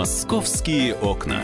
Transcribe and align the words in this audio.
Московские 0.00 0.94
окна. 0.94 1.42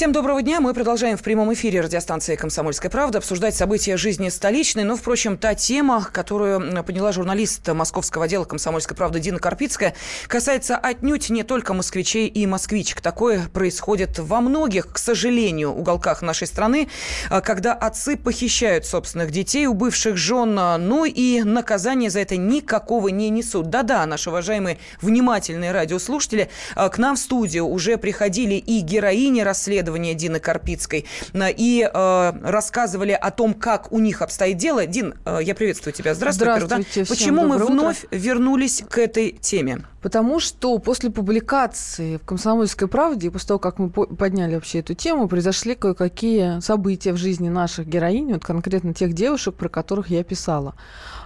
Всем 0.00 0.12
доброго 0.12 0.40
дня. 0.40 0.62
Мы 0.62 0.72
продолжаем 0.72 1.18
в 1.18 1.22
прямом 1.22 1.52
эфире 1.52 1.82
радиостанции 1.82 2.34
«Комсомольская 2.34 2.90
правда» 2.90 3.18
обсуждать 3.18 3.54
события 3.54 3.98
жизни 3.98 4.30
столичной. 4.30 4.84
Но, 4.84 4.96
впрочем, 4.96 5.36
та 5.36 5.54
тема, 5.54 6.08
которую 6.10 6.82
подняла 6.84 7.12
журналист 7.12 7.68
московского 7.68 8.24
отдела 8.24 8.44
«Комсомольской 8.44 8.96
правды» 8.96 9.20
Дина 9.20 9.38
Карпицкая, 9.38 9.92
касается 10.26 10.78
отнюдь 10.78 11.28
не 11.28 11.42
только 11.42 11.74
москвичей 11.74 12.28
и 12.28 12.46
москвичек. 12.46 13.02
Такое 13.02 13.46
происходит 13.52 14.18
во 14.18 14.40
многих, 14.40 14.90
к 14.90 14.96
сожалению, 14.96 15.74
уголках 15.74 16.22
нашей 16.22 16.46
страны, 16.46 16.88
когда 17.28 17.74
отцы 17.74 18.16
похищают 18.16 18.86
собственных 18.86 19.30
детей 19.30 19.66
у 19.66 19.74
бывших 19.74 20.16
жен, 20.16 20.54
ну 20.54 21.04
и 21.04 21.42
наказание 21.42 22.08
за 22.08 22.20
это 22.20 22.38
никакого 22.38 23.08
не 23.08 23.28
несут. 23.28 23.68
Да-да, 23.68 24.06
наши 24.06 24.30
уважаемые 24.30 24.78
внимательные 25.02 25.72
радиослушатели, 25.72 26.48
к 26.74 26.96
нам 26.96 27.16
в 27.16 27.18
студию 27.18 27.66
уже 27.66 27.98
приходили 27.98 28.54
и 28.54 28.80
героини 28.80 29.42
расследования, 29.42 29.89
расследования 29.90 30.14
Дины 30.14 30.40
Карпицкой 30.40 31.06
и 31.34 31.90
э, 31.92 32.32
рассказывали 32.42 33.12
о 33.12 33.30
том, 33.30 33.54
как 33.54 33.92
у 33.92 33.98
них 33.98 34.22
обстоит 34.22 34.56
дело. 34.56 34.86
Дин, 34.86 35.14
э, 35.24 35.38
я 35.42 35.54
приветствую 35.54 35.92
тебя. 35.92 36.14
Здравствуй. 36.14 36.46
Здравствуйте. 36.60 37.02
Да? 37.02 37.08
Почему 37.08 37.46
мы 37.46 37.58
вновь 37.58 38.04
утро. 38.04 38.16
вернулись 38.16 38.82
к 38.88 38.98
этой 38.98 39.32
теме? 39.32 39.84
Потому 40.02 40.40
что 40.40 40.78
после 40.78 41.10
публикации 41.10 42.16
в 42.16 42.24
«Комсомольской 42.24 42.88
правде», 42.88 43.30
после 43.30 43.48
того, 43.48 43.58
как 43.58 43.78
мы 43.78 43.90
подняли 43.90 44.54
вообще 44.54 44.78
эту 44.78 44.94
тему, 44.94 45.28
произошли 45.28 45.74
кое-какие 45.74 46.60
события 46.60 47.12
в 47.12 47.16
жизни 47.16 47.50
наших 47.50 47.86
героинь, 47.86 48.32
вот 48.32 48.42
конкретно 48.42 48.94
тех 48.94 49.12
девушек, 49.12 49.54
про 49.54 49.68
которых 49.68 50.08
я 50.08 50.24
писала. 50.24 50.74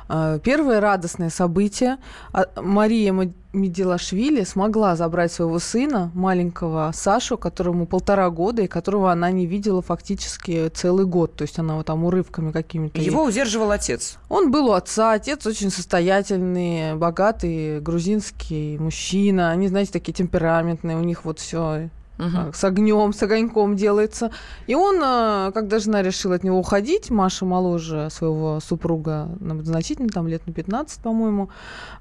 Э, 0.08 0.38
первое 0.42 0.80
радостное 0.80 1.30
событие. 1.30 1.98
А, 2.32 2.46
Мария 2.60 3.12
Медилашвили 3.52 4.44
смогла 4.44 4.96
забрать 4.96 5.32
своего 5.32 5.58
сына, 5.58 6.10
маленького 6.14 6.90
Сашу, 6.94 7.38
которому 7.38 7.86
полтора 7.86 8.28
года, 8.30 8.62
и 8.62 8.66
которого 8.66 9.12
она 9.12 9.30
не 9.30 9.46
видела 9.46 9.80
фактически 9.80 10.68
целый 10.68 11.06
год. 11.06 11.36
То 11.36 11.42
есть 11.42 11.58
она 11.58 11.76
вот 11.76 11.86
там 11.86 12.04
урывками 12.04 12.52
какими-то... 12.52 13.00
Его 13.00 13.24
удерживал 13.24 13.70
отец? 13.70 14.18
Он 14.28 14.50
был 14.50 14.68
у 14.68 14.72
отца. 14.72 15.12
Отец 15.12 15.46
очень 15.46 15.70
состоятельный, 15.70 16.96
богатый, 16.96 17.80
грузинский 17.80 18.78
мужчина. 18.78 19.50
Они, 19.50 19.68
знаете, 19.68 19.92
такие 19.92 20.12
темпераментные. 20.12 20.96
У 20.96 21.02
них 21.02 21.24
вот 21.24 21.38
все 21.38 21.88
угу. 22.18 22.52
с 22.52 22.64
огнем, 22.64 23.12
с 23.12 23.22
огоньком 23.22 23.76
делается. 23.76 24.30
И 24.66 24.74
он, 24.74 25.00
а, 25.02 25.50
когда 25.52 25.78
жена 25.78 26.02
решила 26.02 26.34
от 26.36 26.44
него 26.44 26.58
уходить, 26.58 27.10
Маша 27.10 27.44
моложе 27.44 28.08
своего 28.10 28.60
супруга, 28.60 29.28
значительно, 29.62 30.08
там 30.08 30.28
лет 30.28 30.46
на 30.46 30.52
15, 30.52 31.00
по-моему, 31.00 31.50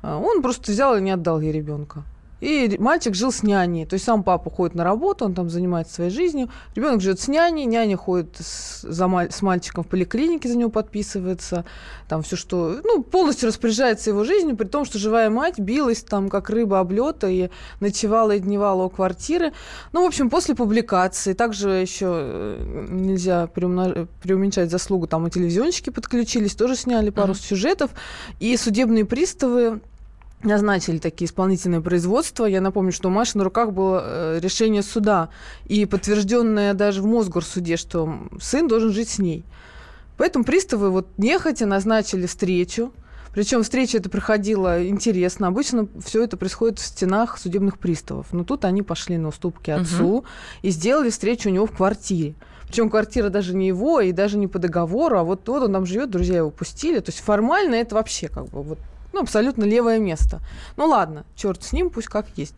а, 0.02 0.18
он 0.18 0.42
просто 0.42 0.72
взял 0.72 0.96
и 0.98 1.02
не 1.02 1.12
отдал 1.12 1.42
ей 1.42 1.52
ребенка. 1.52 2.04
И 2.44 2.76
мальчик 2.78 3.16
жил 3.16 3.32
с 3.32 3.42
няней. 3.42 3.86
То 3.86 3.94
есть 3.94 4.04
сам 4.04 4.22
папа 4.22 4.50
ходит 4.50 4.76
на 4.76 4.84
работу, 4.84 5.24
он 5.24 5.34
там 5.34 5.50
занимается 5.50 5.94
своей 5.94 6.10
жизнью. 6.10 6.50
Ребенок 6.76 7.00
живет 7.00 7.22
с 7.22 7.30
няней, 7.30 7.64
няня 7.64 7.96
ходит 7.96 8.36
с, 8.38 8.82
за, 8.82 9.08
с 9.32 9.42
мальчиком 9.42 9.86
в 9.86 9.88
поликлинике, 9.88 10.50
за 10.50 10.58
него 10.58 10.70
подписывается. 10.70 11.64
Там 12.10 12.22
все, 12.22 12.36
что... 12.36 12.82
Ну, 12.84 13.02
полностью 13.02 13.48
распоряжается 13.48 14.10
его 14.10 14.26
жизнью, 14.26 14.58
при 14.58 14.66
том, 14.66 14.84
что 14.84 15.00
живая 15.00 15.30
мать 15.30 15.58
билась 15.58 16.04
там, 16.04 16.28
как 16.28 16.50
рыба 16.50 16.82
облета, 16.82 17.30
и 17.30 17.50
ночевала 17.80 18.32
и 18.32 18.40
дневала 18.40 18.84
у 18.84 18.90
квартиры. 18.90 19.54
Ну, 19.94 20.04
в 20.04 20.08
общем, 20.08 20.30
после 20.30 20.54
публикации, 20.54 21.32
также 21.32 21.70
еще 21.70 22.08
э, 22.10 22.88
нельзя 22.90 23.48
преумнож... 23.48 24.10
преуменьшать 24.22 24.70
заслугу, 24.70 25.08
там 25.08 25.28
и 25.28 25.30
телевизионщики 25.30 25.92
подключились, 25.92 26.56
тоже 26.56 26.76
сняли 26.76 27.10
пару 27.10 27.32
mm-hmm. 27.32 27.48
сюжетов. 27.48 27.92
И 28.42 28.58
судебные 28.58 29.06
приставы 29.06 29.80
назначили 30.44 30.98
такие 30.98 31.28
исполнительные 31.28 31.82
производства. 31.82 32.46
Я 32.46 32.62
напомню, 32.62 32.92
что 32.92 33.10
у 33.10 33.12
Маши 33.12 33.38
на 33.38 33.44
руках 33.44 33.72
было 33.74 34.04
э, 34.04 34.40
решение 34.42 34.84
суда 34.84 35.30
и 35.66 35.86
подтвержденное 35.86 36.74
даже 36.74 37.02
в 37.02 37.06
Мосгорсуде, 37.06 37.78
что 37.78 38.28
сын 38.42 38.68
должен 38.68 38.92
жить 38.92 39.10
с 39.10 39.20
ней. 39.20 39.46
Поэтому 40.18 40.46
приставы 40.46 40.90
вот 40.92 41.08
нехотя 41.18 41.66
назначили 41.66 42.26
встречу. 42.28 42.94
Причем 43.34 43.64
встреча 43.64 43.98
это 43.98 44.12
проходила 44.12 44.88
интересно. 44.88 45.48
Обычно 45.48 45.88
все 46.06 46.24
это 46.24 46.38
происходит 46.38 46.78
в 46.78 46.86
стенах 46.86 47.40
судебных 47.40 47.80
приставов. 47.80 48.28
Но 48.32 48.44
тут 48.44 48.64
они 48.64 48.84
пошли 48.84 49.18
на 49.18 49.30
уступки 49.30 49.72
отцу 49.72 50.18
угу. 50.18 50.26
и 50.62 50.70
сделали 50.70 51.10
встречу 51.10 51.50
у 51.50 51.52
него 51.52 51.66
в 51.66 51.76
квартире. 51.76 52.36
Причем 52.68 52.90
квартира 52.90 53.30
даже 53.30 53.56
не 53.56 53.68
его 53.68 54.02
и 54.02 54.12
даже 54.12 54.38
не 54.38 54.48
по 54.48 54.60
договору, 54.60 55.18
а 55.18 55.24
вот, 55.24 55.48
вот 55.48 55.64
он 55.64 55.74
там 55.74 55.86
живет, 55.86 56.10
друзья 56.10 56.38
его 56.38 56.52
пустили. 56.52 57.00
То 57.00 57.12
есть 57.12 57.22
формально 57.22 57.76
это 57.76 57.96
вообще 57.96 58.28
как 58.28 58.46
бы 58.50 58.62
вот 58.62 58.80
ну, 59.14 59.22
абсолютно 59.22 59.64
левое 59.64 60.00
место. 60.00 60.42
Ну 60.76 60.88
ладно, 60.88 61.24
черт 61.36 61.64
с 61.64 61.72
ним, 61.72 61.90
пусть 61.90 62.08
как 62.08 62.26
есть. 62.36 62.56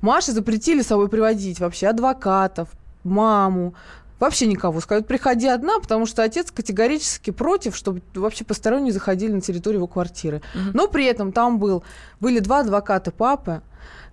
Маше 0.00 0.32
запретили 0.32 0.82
с 0.82 0.86
собой 0.86 1.08
приводить 1.08 1.60
вообще 1.60 1.88
адвокатов, 1.88 2.68
маму, 3.04 3.74
вообще 4.18 4.46
никого. 4.46 4.80
Сказать, 4.80 5.06
приходи 5.06 5.48
одна, 5.48 5.78
потому 5.80 6.06
что 6.06 6.22
отец 6.22 6.50
категорически 6.50 7.30
против, 7.30 7.76
чтобы 7.76 8.02
вообще 8.14 8.44
посторонние 8.44 8.92
заходили 8.92 9.32
на 9.32 9.40
территорию 9.40 9.78
его 9.78 9.86
квартиры. 9.86 10.42
Угу. 10.54 10.70
Но 10.74 10.88
при 10.88 11.04
этом 11.06 11.32
там 11.32 11.58
был, 11.58 11.82
были 12.20 12.38
два 12.38 12.60
адвоката 12.60 13.10
папы, 13.10 13.62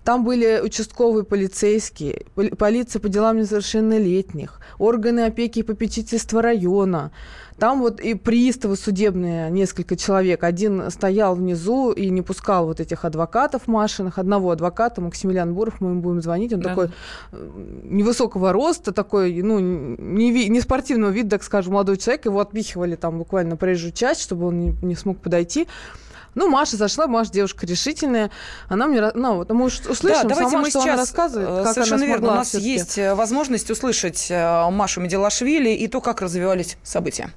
там 0.04 0.22
были 0.22 0.60
участковые 0.62 1.24
полицейские, 1.24 2.26
полиция 2.58 3.00
по 3.00 3.08
делам 3.08 3.38
несовершеннолетних, 3.38 4.60
органы 4.78 5.20
опеки 5.20 5.60
и 5.60 5.62
попечительства 5.62 6.42
района. 6.42 7.10
Там 7.58 7.80
вот 7.80 8.00
и 8.00 8.14
приставы 8.14 8.76
судебные, 8.76 9.50
несколько 9.50 9.96
человек. 9.96 10.42
Один 10.42 10.90
стоял 10.90 11.34
внизу 11.34 11.92
и 11.92 12.10
не 12.10 12.22
пускал 12.22 12.66
вот 12.66 12.80
этих 12.80 13.04
адвокатов 13.04 13.68
Машиных. 13.68 14.18
Одного 14.18 14.50
адвоката, 14.50 15.00
Максимилиан 15.00 15.54
Буров, 15.54 15.80
мы 15.80 15.90
ему 15.90 16.00
будем 16.00 16.20
звонить. 16.20 16.52
Он 16.52 16.60
да. 16.60 16.70
такой 16.70 16.90
э, 17.32 17.50
невысокого 17.84 18.52
роста, 18.52 18.92
такой, 18.92 19.40
ну, 19.42 19.60
не, 19.60 20.48
не 20.48 20.60
спортивного 20.60 21.10
вида, 21.10 21.30
так 21.30 21.44
скажем, 21.44 21.74
молодой 21.74 21.96
человек. 21.96 22.24
Его 22.24 22.40
отпихивали 22.40 22.96
там 22.96 23.18
буквально 23.18 23.56
проезжую 23.56 23.92
часть, 23.92 24.22
чтобы 24.22 24.46
он 24.48 24.58
не, 24.58 24.74
не 24.82 24.96
смог 24.96 25.18
подойти. 25.18 25.68
Ну, 26.34 26.48
Маша 26.48 26.76
зашла, 26.76 27.06
Маша 27.06 27.30
девушка 27.30 27.66
решительная. 27.66 28.30
Она 28.68 28.86
мне, 28.86 29.12
ну, 29.14 29.36
вот 29.36 29.50
мы 29.50 29.66
услышим 29.66 30.08
да, 30.08 30.22
давайте 30.24 30.50
сама, 30.50 30.62
мы 30.62 30.70
что 30.70 30.80
сейчас, 30.80 30.92
она 30.92 30.96
рассказывает, 30.96 31.48
э, 31.48 31.64
как 31.64 31.74
Совершенно 31.74 32.04
она 32.04 32.06
верно. 32.06 32.32
У 32.32 32.34
нас 32.34 32.54
есть 32.54 32.98
э, 32.98 33.14
возможность 33.14 33.70
услышать 33.70 34.26
э, 34.30 34.70
Машу 34.70 35.00
Медилашвили 35.00 35.70
и 35.70 35.86
то, 35.86 36.00
как 36.00 36.20
развивались 36.20 36.76
события. 36.82 37.30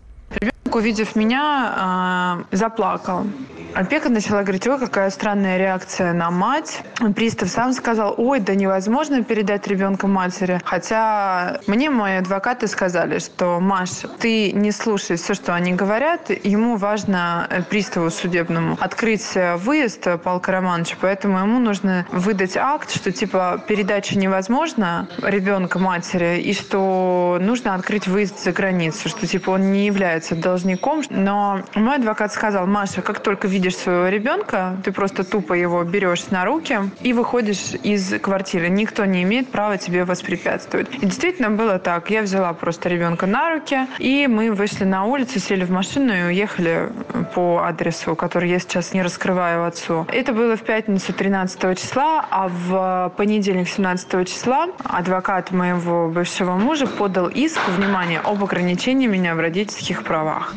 Увидев 0.76 1.16
меня, 1.16 2.46
заплакал. 2.52 3.26
Опека 3.74 4.10
начала 4.10 4.42
говорить, 4.42 4.68
ой, 4.68 4.80
какая 4.80 5.10
странная 5.10 5.58
реакция 5.58 6.14
на 6.14 6.32
мать. 6.32 6.82
Пристав 7.16 7.50
сам 7.50 7.74
сказал, 7.74 8.16
ой, 8.18 8.40
да 8.40 8.56
невозможно 8.56 9.24
передать 9.24 9.68
ребенка 9.68 10.08
матери. 10.08 10.60
Хотя 10.66 11.60
мне 11.68 11.90
мои 11.90 12.16
адвокаты 12.16 12.68
сказали, 12.68 13.20
что, 13.20 13.60
Маш, 13.60 13.90
ты 14.20 14.52
не 14.52 14.72
слушай 14.72 15.18
все, 15.18 15.34
что 15.34 15.54
они 15.54 15.74
говорят. 15.74 16.30
Ему 16.44 16.78
важно 16.78 17.48
э, 17.50 17.62
приставу 17.62 18.10
судебному 18.10 18.78
открыть 18.80 19.36
э, 19.36 19.56
выезд 19.58 20.08
Павла 20.24 20.42
Романовича, 20.46 20.96
поэтому 21.00 21.40
ему 21.40 21.60
нужно 21.60 22.06
выдать 22.12 22.58
акт, 22.58 22.92
что 22.92 23.12
типа 23.12 23.64
передача 23.68 24.18
невозможна 24.18 25.08
ребенка 25.22 25.80
матери, 25.80 26.40
и 26.40 26.54
что 26.54 27.38
нужно 27.42 27.76
открыть 27.76 28.08
выезд 28.08 28.44
за 28.44 28.52
границу, 28.52 29.10
что 29.10 29.28
типа 29.28 29.52
он 29.52 29.72
не 29.72 29.86
является 29.86 30.36
должником. 30.36 31.04
Но 31.10 31.62
мой 31.76 31.98
адвокат 31.98 32.34
сказал, 32.34 32.66
Маша, 32.66 33.02
как 33.02 33.20
только 33.20 33.48
видишь 33.58 33.78
своего 33.78 34.08
ребенка, 34.08 34.78
ты 34.84 34.92
просто 34.92 35.24
тупо 35.24 35.54
его 35.54 35.84
берешь 35.84 36.28
на 36.30 36.46
руки 36.46 36.78
и 37.02 37.12
выходишь 37.12 37.74
из 37.82 38.20
квартиры. 38.20 38.70
Никто 38.70 39.04
не 39.06 39.24
имеет 39.24 39.50
права 39.50 39.80
тебе 39.80 40.06
воспрепятствовать. 40.06 40.88
И 41.02 41.06
действительно 41.08 41.50
было 41.50 41.80
так. 41.80 42.12
Я 42.12 42.22
взяла 42.22 42.54
просто 42.54 42.88
ребенка 42.88 43.26
на 43.26 43.50
руки, 43.50 43.88
и 43.98 44.28
мы 44.28 44.52
вышли 44.52 44.84
на 44.84 45.06
улицу, 45.06 45.40
сели 45.40 45.66
в 45.66 45.72
машину 45.72 46.14
и 46.14 46.22
уехали 46.26 46.90
по 47.34 47.64
адресу, 47.64 48.16
который 48.16 48.48
я 48.52 48.60
сейчас 48.60 48.94
не 48.94 49.02
раскрываю 49.02 49.66
отцу. 49.66 50.06
Это 50.14 50.34
было 50.34 50.56
в 50.56 50.62
пятницу 50.62 51.12
13 51.12 51.80
числа, 51.80 52.28
а 52.30 52.50
в 52.50 53.12
понедельник 53.18 53.68
17 53.68 54.28
числа 54.28 54.68
адвокат 54.84 55.50
моего 55.52 56.10
бывшего 56.10 56.52
мужа 56.58 56.86
подал 56.86 57.28
иск, 57.28 57.60
внимание, 57.70 58.20
об 58.20 58.44
ограничении 58.44 59.08
меня 59.08 59.34
в 59.34 59.40
родительских 59.40 60.04
правах. 60.04 60.54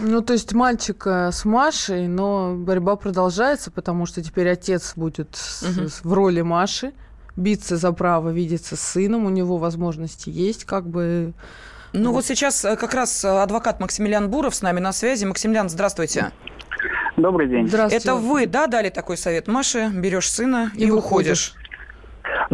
Ну, 0.00 0.22
то 0.22 0.32
есть 0.32 0.52
мальчик 0.52 1.06
э, 1.06 1.30
с 1.32 1.44
Машей, 1.44 2.06
но 2.06 2.54
борьба 2.54 2.96
продолжается, 2.96 3.70
потому 3.70 4.06
что 4.06 4.22
теперь 4.22 4.48
отец 4.48 4.92
будет 4.96 5.36
угу. 5.62 5.88
в 6.02 6.12
роли 6.12 6.40
Маши 6.42 6.92
биться 7.36 7.76
за 7.76 7.92
право 7.92 8.30
видеться 8.30 8.76
с 8.76 8.80
сыном, 8.80 9.26
у 9.26 9.30
него 9.30 9.56
возможности 9.56 10.30
есть, 10.30 10.64
как 10.64 10.86
бы... 10.86 11.32
Ну 11.92 12.12
вот 12.12 12.24
сейчас 12.24 12.64
э, 12.64 12.76
как 12.76 12.94
раз 12.94 13.24
адвокат 13.24 13.80
Максимилиан 13.80 14.28
Буров 14.28 14.54
с 14.54 14.62
нами 14.62 14.80
на 14.80 14.92
связи. 14.92 15.24
Максимилиан, 15.24 15.68
здравствуйте. 15.68 16.32
Добрый 17.16 17.48
день. 17.48 17.68
Здравствуйте. 17.68 18.08
Это 18.08 18.16
вы, 18.16 18.46
да, 18.46 18.66
дали 18.66 18.90
такой 18.90 19.16
совет 19.16 19.46
Маше? 19.46 19.90
Берешь 19.94 20.30
сына 20.30 20.72
и, 20.74 20.86
и 20.86 20.90
уходишь. 20.90 21.54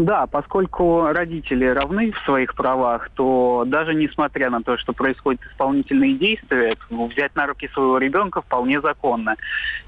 Да, 0.01 0.27
поскольку 0.27 1.09
родители 1.13 1.67
равны 1.67 2.13
в 2.13 2.19
своих 2.25 2.55
правах, 2.55 3.11
то 3.11 3.65
даже 3.67 3.95
несмотря 3.95 4.49
на 4.49 4.63
то, 4.63 4.79
что 4.79 4.95
происходят 4.95 5.43
исполнительные 5.45 6.15
действия, 6.15 6.75
взять 6.89 7.37
на 7.37 7.47
руки 7.47 7.69
своего 7.75 7.99
ребенка 7.99 8.41
вполне 8.41 8.81
законно. 8.81 9.37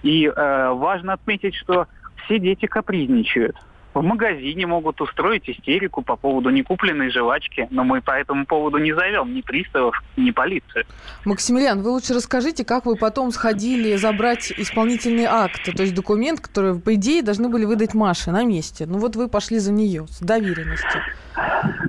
И 0.02 0.26
э, 0.26 0.70
важно 0.74 1.14
отметить, 1.14 1.54
что 1.54 1.86
все 2.24 2.38
дети 2.38 2.66
капризничают 2.66 3.56
в 3.94 4.02
магазине 4.02 4.66
могут 4.66 5.00
устроить 5.00 5.48
истерику 5.48 6.02
по 6.02 6.16
поводу 6.16 6.50
некупленной 6.50 7.10
жвачки, 7.10 7.68
но 7.70 7.84
мы 7.84 8.00
по 8.00 8.12
этому 8.12 8.46
поводу 8.46 8.78
не 8.78 8.92
зовем 8.92 9.34
ни 9.34 9.40
приставов, 9.42 10.02
ни 10.16 10.30
полицию. 10.30 10.84
Максимилиан, 11.24 11.82
вы 11.82 11.90
лучше 11.90 12.14
расскажите, 12.14 12.64
как 12.64 12.86
вы 12.86 12.96
потом 12.96 13.30
сходили 13.32 13.96
забрать 13.96 14.52
исполнительный 14.56 15.24
акт, 15.24 15.64
то 15.64 15.82
есть 15.82 15.94
документ, 15.94 16.40
который, 16.40 16.78
по 16.78 16.94
идее, 16.94 17.22
должны 17.22 17.48
были 17.48 17.64
выдать 17.64 17.94
Маше 17.94 18.30
на 18.30 18.44
месте. 18.44 18.86
Ну 18.86 18.98
вот 18.98 19.16
вы 19.16 19.28
пошли 19.28 19.58
за 19.58 19.72
нее 19.72 20.06
с 20.08 20.20
доверенностью. 20.20 21.02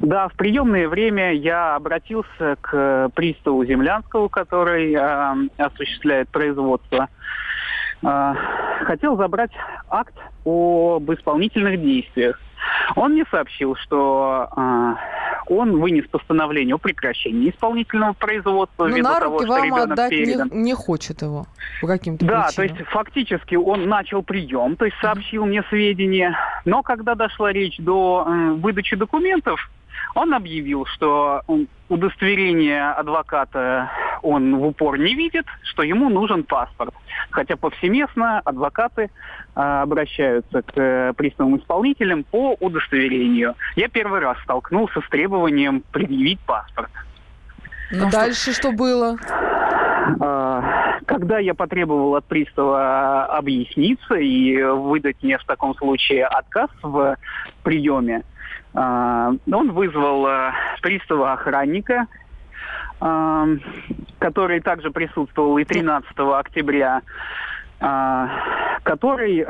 Да, 0.02 0.28
в 0.28 0.34
приемное 0.34 0.88
время 0.88 1.34
я 1.34 1.76
обратился 1.76 2.58
к 2.62 3.10
приставу 3.16 3.66
Землянскому, 3.66 4.30
который 4.30 4.94
э, 4.94 5.50
осуществляет 5.58 6.30
производство 6.30 7.10
хотел 8.02 9.18
забрать 9.18 9.52
акт 9.90 10.14
об 10.46 11.12
исполнительных 11.12 11.82
действиях. 11.82 12.40
Он 12.96 13.14
мне 13.14 13.26
сообщил, 13.30 13.76
что 13.76 14.50
э, 14.56 14.94
он 15.48 15.80
вынес 15.80 16.08
постановление 16.08 16.76
о 16.76 16.78
прекращении 16.78 17.50
исполнительного 17.50 18.14
производства. 18.14 18.88
Ну, 18.88 18.98
на 18.98 19.20
руки 19.20 19.46
того, 19.46 19.60
вам 19.60 19.74
отдать 19.92 20.12
не, 20.12 20.64
не 20.64 20.74
хочет 20.74 21.22
его 21.22 21.46
по 21.82 21.88
каким-то 21.88 22.26
Да, 22.26 22.48
причинам. 22.48 22.54
то 22.56 22.62
есть 22.64 22.90
фактически 22.90 23.56
он 23.56 23.88
начал 23.88 24.24
прием, 24.24 24.76
то 24.76 24.86
есть 24.86 24.98
сообщил 25.02 25.44
mm-hmm. 25.44 25.48
мне 25.48 25.64
сведения, 25.70 26.38
но 26.66 26.84
когда 26.84 27.16
дошла 27.16 27.52
речь 27.52 27.78
до 27.78 28.26
э, 28.28 28.52
выдачи 28.54 28.96
документов, 28.96 29.70
он 30.16 30.34
объявил, 30.34 30.86
что 30.86 31.42
удостоверение 31.90 32.92
адвоката 32.92 33.90
он 34.22 34.56
в 34.58 34.66
упор 34.66 34.98
не 34.98 35.16
видит, 35.16 35.46
что 35.64 35.84
ему 35.84 36.10
нужен 36.10 36.44
паспорт. 36.44 36.94
Хотя 37.32 37.56
повсеместно 37.56 38.40
адвокаты 38.40 39.04
э, 39.04 39.60
обращаются 39.60 40.62
к 40.62 40.72
э, 40.76 41.14
приставным 41.16 41.60
исполнителям 41.60 42.24
по 42.24 42.56
удостоверению. 42.60 43.56
Я 43.76 43.90
первый 43.90 44.22
раз 44.22 44.38
столкнулся 44.44 45.02
с 45.02 45.10
требованием 45.10 45.84
предъявить 45.92 46.40
паспорт. 46.42 46.90
Ну, 47.92 48.10
дальше 48.10 48.54
что 48.54 48.72
было? 48.72 49.18
А, 50.20 51.00
когда 51.06 51.40
я 51.40 51.54
потребовал 51.54 52.16
от 52.16 52.26
пристава 52.26 53.26
объясниться 53.26 54.16
и 54.16 54.62
выдать 54.64 55.22
мне 55.22 55.38
в 55.38 55.46
таком 55.46 55.76
случае 55.76 56.26
отказ 56.26 56.70
в 56.82 57.18
приеме, 57.64 58.24
он 58.74 59.72
вызвал 59.72 60.26
а, 60.26 60.54
пристава 60.82 61.34
охранника, 61.34 62.08
который 64.20 64.62
также 64.62 64.90
присутствовал 64.92 65.58
и 65.58 65.66
13 65.66 66.10
октября, 66.18 67.02
который 68.84 69.46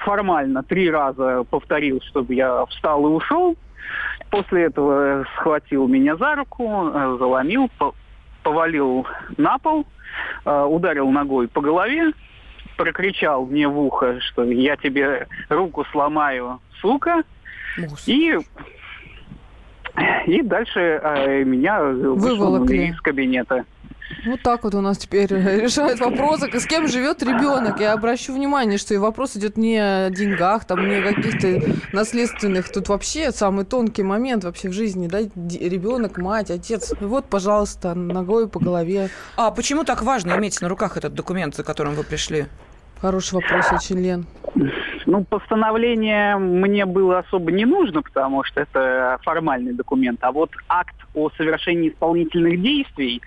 формально 0.00 0.62
три 0.62 0.90
раза 0.90 1.44
повторил, 1.44 2.02
чтобы 2.02 2.34
я 2.34 2.66
встал 2.66 3.06
и 3.06 3.10
ушел. 3.10 3.56
После 4.30 4.64
этого 4.64 5.24
схватил 5.36 5.88
меня 5.88 6.16
за 6.16 6.34
руку, 6.34 6.90
заломил, 6.92 7.70
повалил 8.48 9.06
на 9.36 9.58
пол, 9.58 9.86
э, 10.44 10.64
ударил 10.64 11.10
ногой 11.10 11.48
по 11.48 11.60
голове, 11.60 12.12
прокричал 12.78 13.44
мне 13.44 13.68
в 13.68 13.78
ухо, 13.78 14.20
что 14.20 14.44
я 14.44 14.76
тебе 14.76 15.26
руку 15.50 15.84
сломаю, 15.92 16.60
сука. 16.80 17.22
И 18.06 18.38
и 20.26 20.42
дальше 20.42 21.00
э, 21.02 21.44
меня 21.44 21.82
выволокли 21.82 22.92
из 22.92 23.00
кабинета. 23.00 23.64
Вот 24.26 24.42
так 24.42 24.64
вот 24.64 24.74
у 24.74 24.80
нас 24.80 24.96
теперь 24.98 25.26
решают 25.26 26.00
вопросы, 26.00 26.48
с 26.58 26.66
кем 26.66 26.88
живет 26.88 27.22
ребенок. 27.22 27.80
Я 27.80 27.92
обращу 27.92 28.32
внимание, 28.32 28.78
что 28.78 28.94
и 28.94 28.96
вопрос 28.96 29.36
идет 29.36 29.56
не 29.56 29.76
о 29.78 30.10
деньгах, 30.10 30.64
там, 30.64 30.88
не 30.88 30.96
о 30.96 31.02
каких-то 31.02 31.60
наследственных. 31.92 32.70
Тут 32.72 32.88
вообще 32.88 33.32
самый 33.32 33.64
тонкий 33.64 34.02
момент 34.02 34.44
вообще 34.44 34.68
в 34.68 34.72
жизни, 34.72 35.08
да, 35.08 35.20
ребенок, 35.20 36.18
мать, 36.18 36.50
отец. 36.50 36.94
Вот, 37.00 37.26
пожалуйста, 37.26 37.94
ногой 37.94 38.48
по 38.48 38.60
голове. 38.60 39.10
А 39.36 39.50
почему 39.50 39.84
так 39.84 40.02
важно 40.02 40.36
иметь 40.38 40.60
на 40.60 40.68
руках 40.68 40.96
этот 40.96 41.14
документ, 41.14 41.54
за 41.54 41.64
которым 41.64 41.94
вы 41.94 42.04
пришли? 42.04 42.46
Хороший 43.00 43.34
вопрос 43.34 43.72
очень, 43.72 44.00
Лен. 44.00 44.26
Ну, 45.06 45.24
постановление 45.24 46.36
мне 46.36 46.84
было 46.84 47.20
особо 47.20 47.50
не 47.50 47.64
нужно, 47.64 48.02
потому 48.02 48.44
что 48.44 48.60
это 48.60 49.18
формальный 49.22 49.72
документ. 49.72 50.18
А 50.22 50.32
вот 50.32 50.50
акт 50.68 50.96
о 51.14 51.30
совершении 51.30 51.88
исполнительных 51.90 52.60
действий 52.60 53.22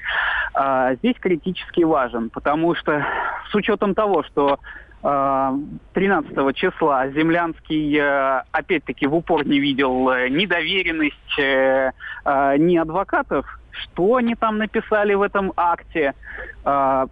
э, 0.53 0.95
здесь 0.97 1.15
критически 1.19 1.83
важен, 1.83 2.29
потому 2.29 2.75
что 2.75 3.03
с 3.49 3.55
учетом 3.55 3.95
того, 3.95 4.23
что 4.23 4.59
13 5.01 6.31
а, 6.37 6.53
числа 6.53 7.09
Землянский, 7.09 7.97
э, 7.97 8.43
опять-таки, 8.51 9.07
в 9.07 9.15
упор 9.15 9.47
не 9.47 9.59
видел 9.59 10.11
э, 10.11 10.29
ни 10.29 10.45
доверенность, 10.45 11.39
э, 11.39 11.91
ни 12.59 12.77
адвокатов, 12.77 13.47
что 13.71 14.17
они 14.17 14.35
там 14.35 14.59
написали 14.59 15.15
в 15.15 15.23
этом 15.23 15.53
акте, 15.57 16.13
а, 16.63 17.07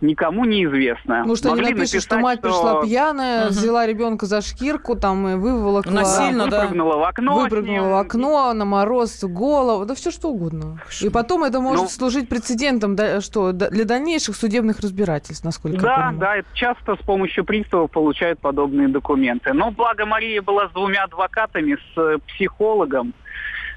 никому 0.00 0.44
не 0.44 0.64
известно. 0.64 1.24
Ну, 1.24 1.36
что 1.36 1.50
Могли 1.50 1.66
они 1.66 1.74
напишут, 1.74 2.02
что 2.02 2.18
мать 2.18 2.38
что... 2.38 2.48
пришла 2.48 2.82
пьяная, 2.82 3.46
угу. 3.46 3.50
взяла 3.50 3.86
ребенка 3.86 4.26
за 4.26 4.40
шкирку, 4.40 4.96
там, 4.96 5.28
и 5.28 5.34
выволокла... 5.34 5.90
Насильно, 5.90 6.48
да. 6.48 6.62
Выпрыгнула 6.62 6.96
в 6.96 7.02
окно. 7.04 7.40
Выпрыгнула 7.40 7.88
в 7.88 7.94
окно, 7.94 8.52
на 8.52 8.64
мороз, 8.64 9.22
голову, 9.24 9.84
да 9.84 9.94
все 9.94 10.10
что 10.10 10.28
угодно. 10.28 10.80
И 11.00 11.08
потом 11.08 11.44
это 11.44 11.60
может 11.60 11.82
ну, 11.82 11.88
служить 11.88 12.28
прецедентом 12.28 12.96
да, 12.96 13.20
что, 13.20 13.52
для 13.52 13.84
дальнейших 13.84 14.36
судебных 14.36 14.80
разбирательств, 14.80 15.44
насколько 15.44 15.78
да, 15.78 15.88
я 15.88 15.96
понимаю. 15.96 16.18
Да, 16.18 16.36
это 16.36 16.48
часто 16.54 16.96
с 16.96 17.04
помощью 17.04 17.44
приставов 17.44 17.90
получают 17.90 18.40
подобные 18.40 18.88
документы. 18.88 19.52
Но 19.52 19.70
благо 19.70 20.06
Мария 20.06 20.42
была 20.42 20.68
с 20.68 20.72
двумя 20.72 21.04
адвокатами, 21.04 21.76
с 21.76 21.98
э, 21.98 22.18
психологом. 22.26 23.14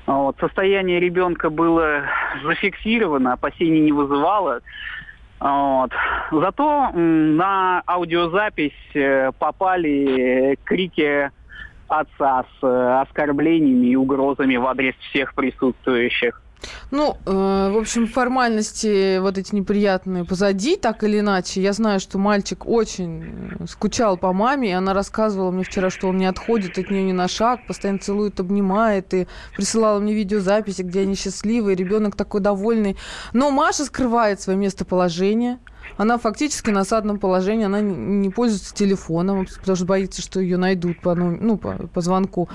Вот, 0.06 0.38
состояние 0.40 1.02
ребенка 1.02 1.50
было 1.50 2.04
зафиксировано, 2.44 3.34
опасений 3.34 3.82
не 3.82 3.92
вызывало. 3.92 4.62
Вот. 5.40 5.92
Зато 6.32 6.92
на 6.94 7.84
аудиозапись 7.86 8.96
э, 8.96 9.32
попали 9.38 10.58
крики 10.64 11.32
отца 11.88 12.44
с 12.44 12.66
э, 12.66 13.02
оскорблениями 13.02 13.88
и 13.88 13.96
угрозами 13.96 14.58
в 14.58 14.66
адрес 14.66 14.96
всех 15.10 15.34
присутствующих. 15.36 16.42
Ну, 16.92 17.18
э, 17.26 17.72
в 17.74 17.78
общем, 17.78 18.08
формальности 18.08 19.20
вот 19.20 19.38
эти 19.38 19.54
неприятные 19.54 20.26
позади, 20.26 20.76
так 20.76 21.04
или 21.04 21.20
иначе. 21.20 21.62
Я 21.62 21.74
знаю, 21.74 22.00
что 22.00 22.18
мальчик 22.18 22.66
очень 22.66 23.56
э, 23.60 23.68
скучал 23.68 24.18
по 24.18 24.34
маме, 24.34 24.70
и 24.70 24.74
она 24.74 24.94
рассказывала 24.94 25.52
мне 25.52 25.64
вчера, 25.64 25.90
что 25.90 26.08
он 26.08 26.18
не 26.18 26.26
отходит 26.26 26.78
от 26.78 26.90
нее 26.90 27.04
ни 27.04 27.12
на 27.12 27.28
шаг, 27.28 27.66
постоянно 27.68 28.00
целует, 28.00 28.40
обнимает, 28.40 29.14
и 29.14 29.28
присылала 29.56 30.00
мне 30.00 30.14
видеозаписи, 30.14 30.82
где 30.82 31.02
они 31.02 31.16
счастливы, 31.16 31.76
ребенок 31.76 32.16
такой 32.16 32.42
довольный. 32.42 32.98
Но 33.34 33.52
Маша 33.52 33.86
скрывает 33.86 34.42
свое 34.42 34.58
местоположение. 34.58 35.60
Она 35.98 36.18
фактически 36.18 36.70
на 36.70 36.84
садном 36.84 37.18
положении, 37.18 37.66
она 37.66 37.82
не 37.82 38.30
пользуется 38.30 38.74
телефоном, 38.74 39.46
потому 39.60 39.76
что 39.76 39.86
боится, 39.86 40.22
что 40.22 40.40
ее 40.40 40.58
найдут 40.58 41.02
по, 41.02 41.16
ну, 41.16 41.58
по, 41.58 41.88
по 41.88 42.02
звонку. 42.02 42.50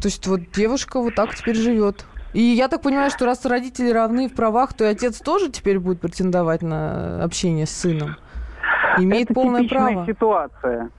То 0.00 0.06
есть 0.06 0.26
вот 0.26 0.52
девушка 0.52 1.00
вот 1.00 1.14
так 1.14 1.34
теперь 1.34 1.56
живет. 1.56 2.04
И 2.32 2.40
я 2.40 2.68
так 2.68 2.82
понимаю, 2.82 3.10
что 3.10 3.24
раз 3.24 3.44
родители 3.46 3.90
равны 3.90 4.28
в 4.28 4.34
правах, 4.34 4.74
то 4.74 4.84
и 4.84 4.88
отец 4.88 5.18
тоже 5.18 5.50
теперь 5.50 5.78
будет 5.78 6.00
претендовать 6.00 6.62
на 6.62 7.22
общение 7.24 7.66
с 7.66 7.70
сыном. 7.70 8.16
Имеет 8.98 9.30
Это 9.30 9.34
полное 9.34 9.66
право. 9.66 10.06
ситуация. 10.06 10.90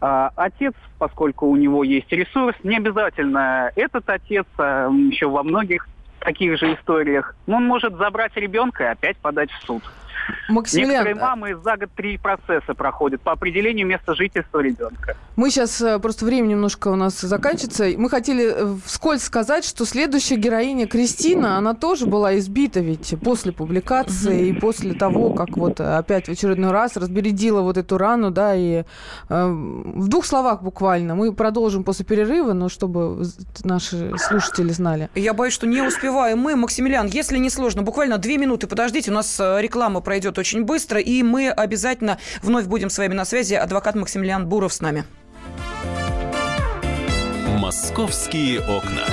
А, 0.00 0.30
отец, 0.36 0.74
поскольку 0.98 1.46
у 1.46 1.56
него 1.56 1.84
есть 1.84 2.12
ресурс, 2.12 2.56
не 2.62 2.76
обязательно 2.76 3.70
этот 3.76 4.08
отец, 4.08 4.44
а 4.58 4.88
еще 4.90 5.28
во 5.28 5.42
многих 5.42 5.88
таких 6.18 6.58
же 6.58 6.74
историях, 6.74 7.34
он 7.46 7.66
может 7.66 7.96
забрать 7.96 8.36
ребенка 8.36 8.84
и 8.84 8.86
опять 8.88 9.16
подать 9.18 9.50
в 9.50 9.64
суд. 9.64 9.82
Максимилиан... 10.48 10.90
Некоторые 10.90 11.14
мамы 11.16 11.56
за 11.56 11.76
год 11.76 11.90
три 11.96 12.18
процесса 12.18 12.74
проходят 12.74 13.20
по 13.20 13.32
определению 13.32 13.86
места 13.86 14.14
жительства 14.14 14.60
ребенка. 14.60 15.16
Мы 15.36 15.50
сейчас, 15.50 15.80
э, 15.80 15.98
просто 15.98 16.24
время 16.24 16.48
немножко 16.48 16.88
у 16.88 16.96
нас 16.96 17.20
заканчивается. 17.20 17.86
Мы 17.96 18.08
хотели 18.08 18.52
э, 18.54 18.76
вскользь 18.84 19.22
сказать, 19.22 19.64
что 19.64 19.84
следующая 19.84 20.36
героиня 20.36 20.86
Кристина, 20.86 21.56
она 21.56 21.74
тоже 21.74 22.06
была 22.06 22.38
избита 22.38 22.80
ведь 22.80 23.14
после 23.22 23.52
публикации 23.52 24.48
и 24.48 24.52
после 24.52 24.94
того, 24.94 25.32
как 25.34 25.56
вот 25.56 25.80
опять 25.80 26.26
в 26.26 26.32
очередной 26.32 26.70
раз 26.70 26.96
разбередила 26.96 27.62
вот 27.62 27.76
эту 27.76 27.98
рану, 27.98 28.30
да, 28.30 28.54
и 28.54 28.84
э, 29.28 29.46
в 29.46 30.08
двух 30.08 30.26
словах 30.26 30.62
буквально. 30.62 31.14
Мы 31.14 31.32
продолжим 31.32 31.84
после 31.84 32.04
перерыва, 32.04 32.52
но 32.52 32.68
чтобы 32.68 33.24
наши 33.64 34.12
слушатели 34.18 34.70
знали. 34.70 35.08
Я 35.14 35.34
боюсь, 35.34 35.54
что 35.54 35.66
не 35.66 35.82
успеваем 35.82 36.38
мы. 36.38 36.56
Максимилиан, 36.56 37.06
если 37.06 37.38
не 37.38 37.50
сложно, 37.50 37.82
буквально 37.82 38.18
две 38.18 38.38
минуты 38.38 38.66
подождите, 38.66 39.10
у 39.10 39.14
нас 39.14 39.38
э, 39.40 39.60
реклама 39.60 40.00
про 40.00 40.13
пройдет 40.14 40.38
очень 40.38 40.62
быстро, 40.62 41.00
и 41.00 41.24
мы 41.24 41.50
обязательно 41.50 42.18
вновь 42.40 42.66
будем 42.66 42.88
с 42.88 42.98
вами 42.98 43.14
на 43.14 43.24
связи. 43.24 43.54
Адвокат 43.54 43.96
Максимилиан 43.96 44.46
Буров 44.46 44.72
с 44.72 44.80
нами. 44.80 45.02
«Московские 47.58 48.60
окна». 48.60 49.06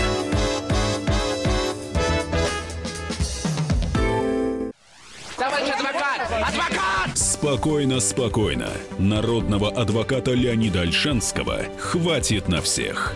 Спокойно, 7.15 7.99
спокойно. 7.99 8.69
Народного 8.99 9.71
адвоката 9.71 10.33
Леонида 10.33 10.81
Альшанского 10.81 11.61
хватит 11.79 12.47
на 12.47 12.61
всех. 12.61 13.15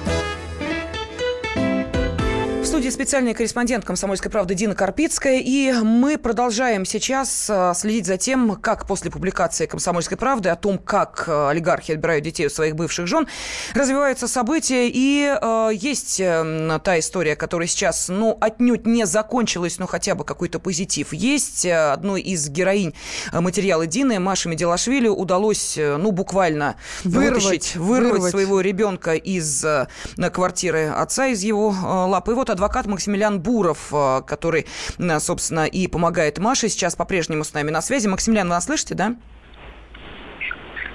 студии 2.71 2.87
специальный 2.87 3.33
корреспондент 3.33 3.83
«Комсомольской 3.83 4.31
правды» 4.31 4.55
Дина 4.55 4.75
Карпицкая. 4.75 5.41
И 5.43 5.73
мы 5.73 6.17
продолжаем 6.17 6.85
сейчас 6.85 7.49
э, 7.49 7.73
следить 7.75 8.05
за 8.05 8.15
тем, 8.15 8.55
как 8.55 8.87
после 8.87 9.11
публикации 9.11 9.65
«Комсомольской 9.65 10.17
правды» 10.17 10.47
о 10.47 10.55
том, 10.55 10.77
как 10.77 11.25
э, 11.27 11.49
олигархи 11.49 11.91
отбирают 11.91 12.23
детей 12.23 12.47
у 12.47 12.49
своих 12.49 12.77
бывших 12.77 13.07
жен, 13.07 13.27
развиваются 13.73 14.29
события. 14.29 14.87
И 14.87 15.37
э, 15.41 15.69
есть 15.73 16.21
э, 16.21 16.79
та 16.81 16.97
история, 16.97 17.35
которая 17.35 17.67
сейчас, 17.67 18.07
ну, 18.07 18.37
отнюдь 18.39 18.85
не 18.85 19.05
закончилась, 19.05 19.77
но 19.77 19.85
хотя 19.85 20.15
бы 20.15 20.23
какой-то 20.23 20.59
позитив 20.59 21.11
есть. 21.11 21.65
Одной 21.65 22.21
из 22.21 22.47
героинь 22.47 22.93
материала 23.33 23.85
Дины, 23.85 24.17
Маши 24.21 24.47
Медилашвили, 24.47 25.09
удалось, 25.09 25.77
ну, 25.77 26.11
буквально 26.11 26.77
вырвать, 27.03 27.43
вытащить, 27.43 27.75
вырвать, 27.75 28.11
вырвать. 28.13 28.31
своего 28.31 28.61
ребенка 28.61 29.15
из 29.15 29.65
э, 29.65 29.87
квартиры 30.31 30.87
отца, 30.87 31.27
из 31.27 31.43
его 31.43 31.75
э, 31.77 31.85
лапы. 31.85 32.31
И 32.31 32.35
вот 32.35 32.49
адвокат 32.61 32.85
Максимилиан 32.85 33.39
Буров, 33.39 33.91
э, 33.91 34.21
который, 34.27 34.67
э, 34.99 35.19
собственно, 35.19 35.65
и 35.65 35.87
помогает 35.87 36.37
Маше, 36.37 36.69
сейчас 36.69 36.95
по-прежнему 36.95 37.43
с 37.43 37.53
нами 37.53 37.71
на 37.71 37.81
связи. 37.81 38.07
Максимилиан, 38.07 38.47
вы 38.47 38.53
нас 38.53 38.65
слышите, 38.65 38.93
да? 38.93 39.15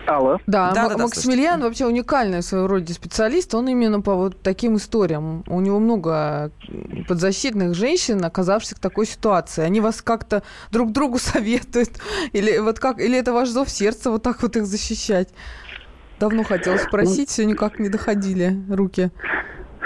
Алло. 0.06 0.38
Да, 0.46 0.70
да, 0.70 0.88
да 0.90 0.98
Максимилиан 0.98 1.58
да, 1.58 1.66
вообще 1.66 1.84
уникальный 1.86 2.38
в 2.38 2.44
своем 2.44 2.66
роде 2.66 2.94
специалист. 2.94 3.52
Он 3.56 3.66
именно 3.66 4.00
по 4.00 4.14
вот 4.14 4.40
таким 4.40 4.76
историям. 4.76 5.42
У 5.48 5.60
него 5.60 5.80
много 5.80 6.52
подзащитных 7.08 7.74
женщин, 7.74 8.24
оказавшихся 8.24 8.76
в 8.76 8.78
такой 8.78 9.06
ситуации. 9.06 9.64
Они 9.64 9.80
вас 9.80 10.02
как-то 10.02 10.44
друг 10.70 10.92
другу 10.92 11.18
советуют. 11.18 11.90
Или 12.32 12.58
вот 12.58 12.78
как, 12.78 13.00
или 13.00 13.18
это 13.18 13.32
ваш 13.32 13.48
зов 13.48 13.68
сердца 13.68 14.12
вот 14.12 14.22
так 14.22 14.40
вот 14.42 14.56
их 14.56 14.66
защищать? 14.66 15.30
Давно 16.20 16.44
хотел 16.44 16.78
спросить, 16.78 17.28
все 17.28 17.44
никак 17.44 17.80
не 17.80 17.88
доходили 17.88 18.56
руки 18.70 19.10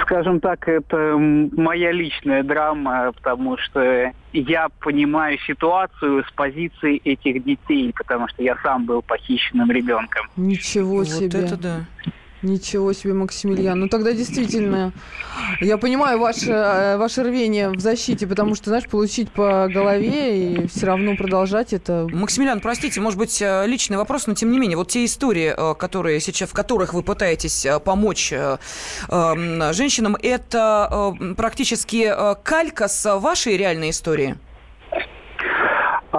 скажем 0.03 0.41
так, 0.41 0.69
это 0.69 1.17
моя 1.17 1.93
личная 1.93 2.43
драма, 2.43 3.13
потому 3.13 3.57
что 3.59 4.13
я 4.33 4.69
понимаю 4.81 5.39
ситуацию 5.47 6.25
с 6.25 6.33
позиции 6.33 7.01
этих 7.05 7.45
детей, 7.45 7.93
потому 7.97 8.29
что 8.29 8.43
я 8.43 8.57
сам 8.63 8.87
был 8.87 9.03
похищенным 9.03 9.71
ребенком. 9.71 10.27
Ничего 10.37 11.05
себе. 11.05 11.27
Вот 11.27 11.35
это 11.35 11.57
да. 11.57 11.81
Ничего 12.43 12.93
себе, 12.95 13.13
Максимилиан. 13.13 13.79
Ну 13.79 13.89
тогда 13.89 14.13
действительно, 14.13 14.93
я 15.61 15.77
понимаю 15.77 16.19
ваше, 16.19 16.51
э, 16.51 16.97
ваше 16.97 17.23
рвение 17.23 17.69
в 17.69 17.81
защите, 17.81 18.27
потому 18.27 18.55
что, 18.55 18.71
знаешь, 18.71 18.87
получить 18.87 19.31
по 19.31 19.69
голове 19.69 20.55
и 20.55 20.67
все 20.67 20.87
равно 20.87 21.17
продолжать 21.17 21.75
это... 21.75 22.09
Максимилиан, 22.11 22.61
простите, 22.61 23.01
может 23.01 23.19
быть, 23.19 23.43
э, 23.43 23.67
личный 23.67 23.99
вопрос, 23.99 24.27
но 24.27 24.35
тем 24.35 24.51
не 24.51 24.59
менее, 24.59 24.79
вот 24.79 24.89
те 24.89 25.05
истории, 25.05 25.53
э, 25.55 25.75
которые 25.75 26.19
сейчас, 26.21 26.49
в 26.49 26.55
которых 26.55 26.95
вы 26.95 27.03
пытаетесь 27.03 27.67
помочь 27.85 28.33
эм, 28.33 29.73
женщинам, 29.73 30.17
это 30.23 31.15
практически 31.37 32.13
калька 32.43 32.89
с 32.89 33.19
вашей 33.19 33.57
реальной 33.57 33.91
истории? 33.91 34.37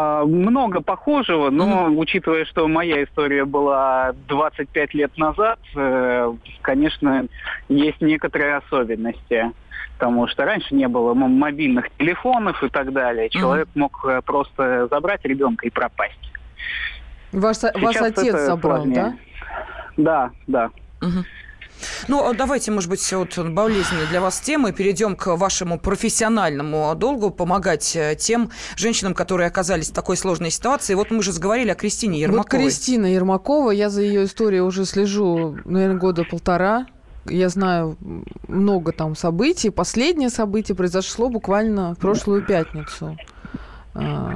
А, 0.01 0.25
много 0.25 0.81
похожего, 0.81 1.49
но 1.49 1.87
mm-hmm. 1.87 1.95
учитывая, 1.97 2.45
что 2.45 2.67
моя 2.67 3.03
история 3.03 3.45
была 3.45 4.13
25 4.27 4.93
лет 4.95 5.15
назад, 5.17 5.59
э, 5.75 6.33
конечно, 6.61 7.27
есть 7.69 8.01
некоторые 8.01 8.55
особенности. 8.57 9.51
Потому 9.97 10.27
что 10.27 10.45
раньше 10.45 10.73
не 10.73 10.87
было 10.87 11.13
мобильных 11.13 11.85
телефонов 11.99 12.63
и 12.63 12.69
так 12.69 12.91
далее. 12.91 13.29
Человек 13.29 13.67
mm-hmm. 13.67 13.79
мог 13.79 14.05
э, 14.05 14.21
просто 14.25 14.87
забрать 14.89 15.23
ребенка 15.23 15.67
и 15.67 15.69
пропасть. 15.69 16.31
Ваш, 17.31 17.57
ваш 17.75 17.95
отец 17.97 18.35
забрал, 18.39 18.77
сложнее. 18.77 18.95
да? 18.95 19.17
Да, 19.97 20.31
да. 20.47 20.69
Угу. 21.01 21.23
Ну, 22.07 22.25
а 22.27 22.33
давайте, 22.33 22.71
может 22.71 22.89
быть, 22.89 23.11
вот 23.13 23.37
болезненные 23.37 24.07
для 24.07 24.21
вас 24.21 24.39
темы. 24.39 24.71
Перейдем 24.71 25.15
к 25.15 25.35
вашему 25.35 25.79
профессиональному 25.79 26.93
долгу 26.95 27.31
помогать 27.31 27.95
э, 27.95 28.15
тем 28.17 28.51
женщинам, 28.75 29.13
которые 29.13 29.47
оказались 29.47 29.89
в 29.89 29.93
такой 29.93 30.17
сложной 30.17 30.51
ситуации. 30.51 30.93
Вот 30.93 31.11
мы 31.11 31.21
же 31.23 31.31
заговорили 31.31 31.69
о 31.69 31.75
Кристине 31.75 32.19
Ермаковой. 32.21 32.63
Вот 32.63 32.71
Кристина 32.71 33.05
Ермакова, 33.05 33.71
я 33.71 33.89
за 33.89 34.01
ее 34.01 34.25
историей 34.25 34.61
уже 34.61 34.85
слежу, 34.85 35.57
наверное, 35.65 35.97
года 35.97 36.23
полтора. 36.23 36.87
Я 37.25 37.49
знаю 37.49 37.97
много 38.47 38.91
там 38.91 39.15
событий. 39.15 39.69
Последнее 39.69 40.29
событие 40.29 40.75
произошло 40.75 41.29
буквально 41.29 41.93
в 41.93 41.99
прошлую 41.99 42.43
пятницу. 42.45 43.15
А, 43.93 44.35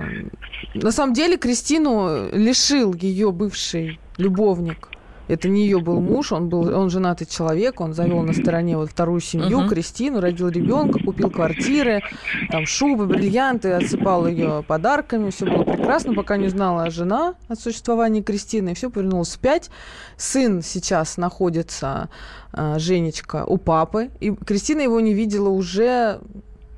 на 0.76 0.92
самом 0.92 1.14
деле 1.14 1.38
Кристину 1.38 2.30
лишил 2.32 2.94
ее 2.94 3.32
бывший 3.32 4.00
любовник 4.18 4.90
это 5.28 5.50
не 5.50 5.64
ее 5.64 5.80
был 5.80 6.02
муж, 6.02 6.32
он 6.32 6.50
был, 6.50 6.68
он 6.76 6.90
женатый 6.90 7.28
человек, 7.28 7.82
он 7.82 7.94
завел 7.94 8.22
на 8.22 8.34
стороне 8.34 8.78
вот 8.78 8.90
вторую 8.90 9.22
семью, 9.22 9.62
uh-huh. 9.62 9.70
Кристину, 9.70 10.20
родил 10.20 10.50
ребенка, 10.50 11.00
купил 11.00 11.30
квартиры, 11.30 12.02
там 12.50 12.66
шубы, 12.66 13.08
бриллианты, 13.08 13.72
отсыпал 13.72 14.28
ее 14.28 14.64
подарками, 14.68 15.30
все 15.30 15.46
было 15.46 15.64
прекрасно, 15.64 16.14
пока 16.14 16.38
не 16.38 16.50
знала 16.50 16.90
жена 16.90 17.36
о 17.48 17.56
существовании 17.56 18.22
Кристины, 18.22 18.72
и 18.72 18.74
все 18.74 18.90
повернулось 18.90 19.30
вспять. 19.30 19.70
Сын 20.18 20.62
сейчас 20.62 21.18
находится, 21.18 22.10
э, 22.54 22.76
Женечка, 22.80 23.46
у 23.46 23.58
папы, 23.58 24.12
и 24.20 24.32
Кристина 24.32 24.82
его 24.82 25.00
не 25.00 25.14
видела 25.14 25.50
уже, 25.50 26.20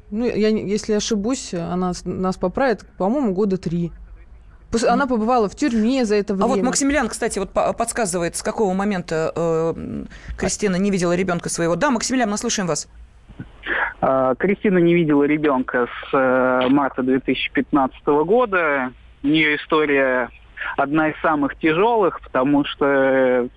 ну, 0.09 0.25
я, 0.25 0.49
если 0.49 0.93
ошибусь, 0.93 1.53
она 1.53 1.93
нас 2.05 2.37
поправит, 2.37 2.85
по-моему, 2.97 3.33
года 3.33 3.57
три. 3.57 3.91
Она 4.87 5.07
побывала 5.07 5.47
в 5.47 5.55
тюрьме 5.55 6.05
за 6.05 6.15
это 6.15 6.33
время. 6.33 6.45
А 6.45 6.47
вот 6.47 6.61
Максимилиан, 6.61 7.07
кстати, 7.07 7.39
вот 7.39 7.51
подсказывает, 7.51 8.35
с 8.35 8.43
какого 8.43 8.73
момента 8.73 9.31
э, 9.35 10.03
Кристина 10.37 10.75
не 10.75 10.91
видела 10.91 11.15
ребенка 11.15 11.49
своего. 11.49 11.75
Да, 11.75 11.89
Максимилиан, 11.89 12.29
мы 12.29 12.37
слушаем 12.37 12.67
вас. 12.67 12.89
А, 14.01 14.35
Кристина 14.35 14.77
не 14.77 14.93
видела 14.93 15.23
ребенка 15.23 15.87
с 15.87 16.13
э, 16.13 16.67
марта 16.69 17.01
2015 17.01 18.05
года. 18.05 18.91
У 19.23 19.27
нее 19.27 19.55
история 19.55 20.29
одна 20.75 21.09
из 21.09 21.19
самых 21.21 21.57
тяжелых, 21.57 22.21
потому 22.21 22.65
что 22.65 23.47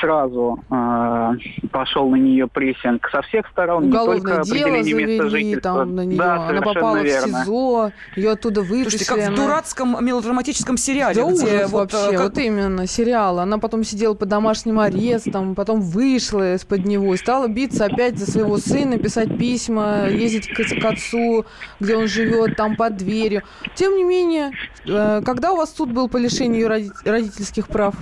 сразу 0.00 0.58
э, 0.70 1.32
пошел 1.70 2.08
на 2.08 2.16
нее 2.16 2.46
прессинг 2.48 3.08
со 3.10 3.22
всех 3.22 3.46
сторон. 3.48 3.84
Уголовное 3.84 4.16
не 4.16 4.22
только 4.22 4.44
дело 4.44 4.82
завели 4.82 5.56
там 5.56 5.94
на 5.94 6.04
нее. 6.04 6.18
Да, 6.18 6.48
Она 6.48 6.62
попала 6.62 7.02
верно. 7.02 7.38
в 7.38 7.40
СИЗО, 7.42 7.92
ее 8.16 8.30
оттуда 8.32 8.62
вытащили. 8.62 9.04
Слушайте, 9.04 9.26
как 9.26 9.32
в 9.32 9.36
дурацком 9.36 10.04
мелодраматическом 10.04 10.76
сериале. 10.76 11.14
Да 11.14 11.30
где 11.30 11.32
ужас 11.32 11.70
вот, 11.70 11.92
вообще, 11.92 12.16
как... 12.16 12.20
вот 12.22 12.38
именно, 12.38 12.86
сериал. 12.86 13.38
Она 13.40 13.58
потом 13.58 13.84
сидела 13.84 14.14
под 14.14 14.28
домашним 14.28 14.80
арестом, 14.80 15.54
потом 15.54 15.80
вышла 15.80 16.54
из-под 16.54 16.84
него 16.84 17.14
и 17.14 17.16
стала 17.16 17.48
биться 17.48 17.84
опять 17.84 18.18
за 18.18 18.30
своего 18.30 18.58
сына, 18.58 18.98
писать 18.98 19.36
письма, 19.38 20.08
ездить 20.08 20.48
к, 20.48 20.80
к 20.80 20.84
отцу, 20.84 21.44
где 21.78 21.96
он 21.96 22.06
живет, 22.06 22.56
там 22.56 22.76
под 22.76 22.96
дверью. 22.96 23.42
Тем 23.74 23.96
не 23.96 24.04
менее, 24.04 24.50
э, 24.86 25.22
когда 25.24 25.52
у 25.52 25.56
вас 25.56 25.74
суд 25.74 25.90
был 25.90 26.08
по 26.08 26.16
лишению 26.16 26.49
ее 26.52 26.68
родительских 26.68 27.68
прав? 27.68 27.94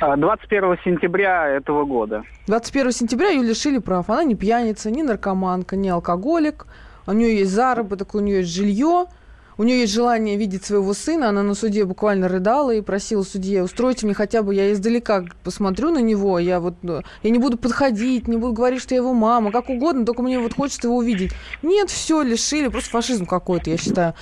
21 0.00 0.64
а, 0.64 0.76
сентября 0.84 1.48
этого 1.48 1.84
года. 1.84 2.22
21 2.46 2.92
сентября 2.92 3.28
ее 3.30 3.42
лишили 3.42 3.78
прав. 3.78 4.08
Она 4.10 4.24
не 4.24 4.34
пьяница, 4.34 4.90
не 4.90 5.02
наркоманка, 5.02 5.76
не 5.76 5.88
алкоголик. 5.88 6.66
У 7.06 7.12
нее 7.12 7.38
есть 7.38 7.50
заработок, 7.50 8.14
у 8.14 8.20
нее 8.20 8.38
есть 8.38 8.54
жилье. 8.54 9.06
У 9.60 9.64
нее 9.64 9.80
есть 9.80 9.92
желание 9.92 10.36
видеть 10.36 10.64
своего 10.64 10.94
сына. 10.94 11.30
Она 11.30 11.42
на 11.42 11.54
суде 11.54 11.84
буквально 11.84 12.28
рыдала 12.28 12.72
и 12.72 12.80
просила 12.80 13.24
судье, 13.24 13.64
устройте 13.64 14.06
мне 14.06 14.14
хотя 14.14 14.44
бы, 14.44 14.54
я 14.54 14.72
издалека 14.72 15.24
посмотрю 15.42 15.90
на 15.90 15.98
него, 15.98 16.38
я 16.38 16.60
вот, 16.60 16.74
ну, 16.82 17.02
я 17.24 17.30
не 17.30 17.40
буду 17.40 17.58
подходить, 17.58 18.28
не 18.28 18.36
буду 18.36 18.52
говорить, 18.52 18.80
что 18.80 18.94
я 18.94 19.00
его 19.00 19.14
мама, 19.14 19.50
как 19.50 19.68
угодно, 19.68 20.06
только 20.06 20.22
мне 20.22 20.38
вот 20.38 20.54
хочется 20.54 20.86
его 20.86 20.98
увидеть. 20.98 21.32
Нет, 21.62 21.90
все, 21.90 22.22
лишили, 22.22 22.68
просто 22.68 22.90
фашизм 22.90 23.26
какой-то, 23.26 23.70
я 23.70 23.78
считаю. 23.78 24.14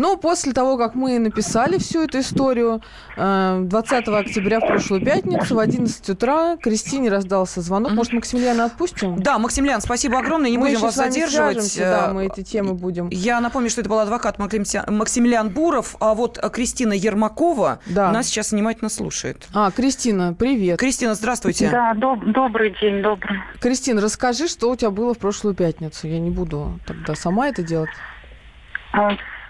Но 0.00 0.16
после 0.16 0.54
того, 0.54 0.78
как 0.78 0.94
мы 0.94 1.18
написали 1.18 1.76
всю 1.76 2.04
эту 2.04 2.20
историю, 2.20 2.80
20 3.16 4.08
э, 4.08 4.18
октября 4.18 4.60
в 4.60 4.66
прошлую 4.66 5.04
пятницу 5.04 5.54
в 5.54 5.58
11 5.58 6.08
утра 6.08 6.56
Кристине 6.56 7.10
раздался 7.10 7.60
звонок. 7.60 7.92
Может, 7.92 8.14
Максимилиана 8.14 8.64
отпустим? 8.64 9.20
Да, 9.20 9.38
Максимилиан, 9.38 9.82
спасибо 9.82 10.20
огромное. 10.20 10.48
Не 10.48 10.56
мы 10.56 10.68
будем 10.68 10.80
вас 10.80 10.94
задерживать. 10.94 11.76
Да, 11.78 12.12
мы 12.14 12.24
эти 12.24 12.42
темы 12.42 12.72
будем. 12.72 13.10
Я 13.10 13.42
напомню, 13.42 13.68
что 13.68 13.82
это 13.82 13.90
был 13.90 13.98
адвокат 13.98 14.38
Максимилиан 14.38 15.50
Буров, 15.50 15.96
а 16.00 16.14
вот 16.14 16.38
Кристина 16.50 16.94
Ермакова 16.94 17.80
да. 17.84 18.10
нас 18.10 18.26
сейчас 18.26 18.52
внимательно 18.52 18.88
слушает. 18.88 19.48
А, 19.52 19.70
Кристина, 19.70 20.32
привет. 20.32 20.78
Кристина, 20.78 21.12
здравствуйте. 21.12 21.68
Да, 21.70 21.92
доб- 21.92 22.24
добрый 22.32 22.74
день, 22.80 23.02
добрый. 23.02 23.38
Кристина, 23.60 24.00
расскажи, 24.00 24.48
что 24.48 24.70
у 24.70 24.76
тебя 24.76 24.90
было 24.90 25.12
в 25.12 25.18
прошлую 25.18 25.54
пятницу. 25.54 26.08
Я 26.08 26.20
не 26.20 26.30
буду 26.30 26.80
тогда 26.86 27.14
сама 27.14 27.48
это 27.48 27.62
делать. 27.62 27.90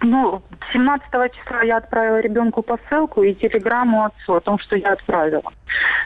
Ну, 0.03 0.43
17 0.73 1.09
числа 1.35 1.63
я 1.63 1.77
отправила 1.77 2.21
ребенку 2.21 2.63
посылку 2.63 3.23
и 3.23 3.35
телеграмму 3.35 4.05
отцу 4.05 4.35
о 4.35 4.41
том, 4.41 4.59
что 4.59 4.77
я 4.77 4.93
отправила. 4.93 5.53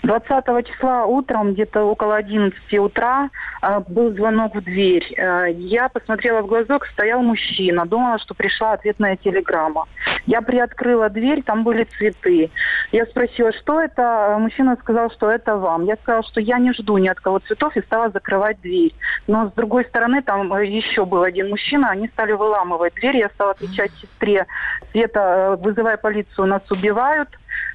20 0.03 0.67
числа 0.67 1.05
утром, 1.07 1.55
где-то 1.55 1.85
около 1.85 2.17
11 2.17 2.79
утра, 2.79 3.31
э, 3.63 3.81
был 3.89 4.13
звонок 4.13 4.55
в 4.55 4.63
дверь. 4.63 5.05
Э, 5.17 5.51
я 5.53 5.89
посмотрела 5.89 6.43
в 6.43 6.47
глазок, 6.47 6.87
стоял 6.87 7.23
мужчина. 7.23 7.87
Думала, 7.87 8.19
что 8.19 8.35
пришла 8.35 8.73
ответная 8.73 9.17
телеграмма. 9.17 9.87
Я 10.27 10.43
приоткрыла 10.43 11.09
дверь, 11.11 11.43
там 11.43 11.65
были 11.65 11.85
цветы. 11.85 12.51
Я 12.93 13.07
спросила, 13.07 13.53
что 13.53 13.81
это? 13.81 14.37
Мужчина 14.39 14.77
сказал, 14.81 15.11
что 15.11 15.31
это 15.31 15.57
вам. 15.57 15.85
Я 15.85 15.97
сказала, 15.97 16.23
что 16.25 16.41
я 16.41 16.59
не 16.59 16.73
жду 16.73 16.99
ни 16.99 17.09
от 17.09 17.21
кого 17.21 17.39
цветов 17.41 17.77
и 17.77 17.83
стала 17.83 18.11
закрывать 18.11 18.61
дверь. 18.61 18.95
Но 19.27 19.49
с 19.49 19.53
другой 19.53 19.85
стороны, 19.85 20.23
там 20.23 20.53
еще 20.63 21.05
был 21.05 21.23
один 21.23 21.51
мужчина, 21.51 21.91
они 21.91 22.09
стали 22.09 22.33
выламывать 22.33 22.95
дверь. 22.95 23.17
Я 23.17 23.29
стала 23.31 23.53
отвечать 23.53 23.93
сестре, 24.01 24.47
Света, 24.93 25.59
вызывай 25.61 25.97
полицию, 25.97 26.47
нас 26.47 26.63
убивают. 26.71 27.29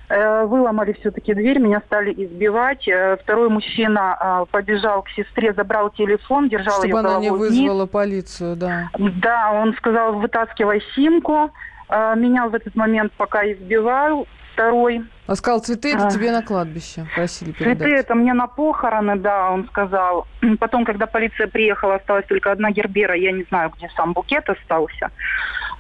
Э, 0.10 0.46
выломали 0.46 0.94
все-таки 0.94 1.34
дверь, 1.34 1.60
меня 1.60 1.82
стали 1.86 2.12
избивать. 2.14 2.88
Э, 2.88 3.18
второй 3.22 3.50
мужчина 3.50 4.46
побежал 4.52 5.04
к 5.04 5.10
сестре, 5.10 5.54
забрал 5.54 5.92
телефон, 5.92 6.50
держал 6.50 6.80
Чтобы 6.80 6.88
ее 6.88 6.98
она 6.98 7.20
не 7.20 7.32
вызвала 7.32 7.84
вниз. 7.84 7.90
полицию, 7.92 8.56
да. 8.56 8.90
Да, 8.98 9.52
он 9.52 9.74
сказал, 9.76 10.14
вытаскивай 10.14 10.82
симку. 10.96 11.52
Меня 11.90 12.48
в 12.48 12.56
этот 12.56 12.76
момент 12.76 13.12
пока 13.14 13.52
избивал. 13.52 14.28
Второй 14.54 15.04
а 15.30 15.36
сказал, 15.36 15.60
цветы 15.60 15.94
это 15.94 16.08
а. 16.08 16.10
тебе 16.10 16.32
на 16.32 16.42
кладбище, 16.42 17.06
просили 17.14 17.52
передать. 17.52 17.78
Цветы 17.78 17.94
это 17.94 18.16
мне 18.16 18.34
на 18.34 18.48
похороны, 18.48 19.16
да, 19.16 19.52
он 19.52 19.68
сказал. 19.68 20.26
Потом, 20.60 20.86
когда 20.86 21.06
полиция 21.06 21.46
приехала, 21.46 21.96
осталась 21.96 22.26
только 22.26 22.52
одна 22.52 22.72
гербера, 22.72 23.14
я 23.14 23.32
не 23.32 23.44
знаю, 23.44 23.72
где 23.78 23.90
сам 23.96 24.14
букет 24.14 24.50
остался. 24.50 25.12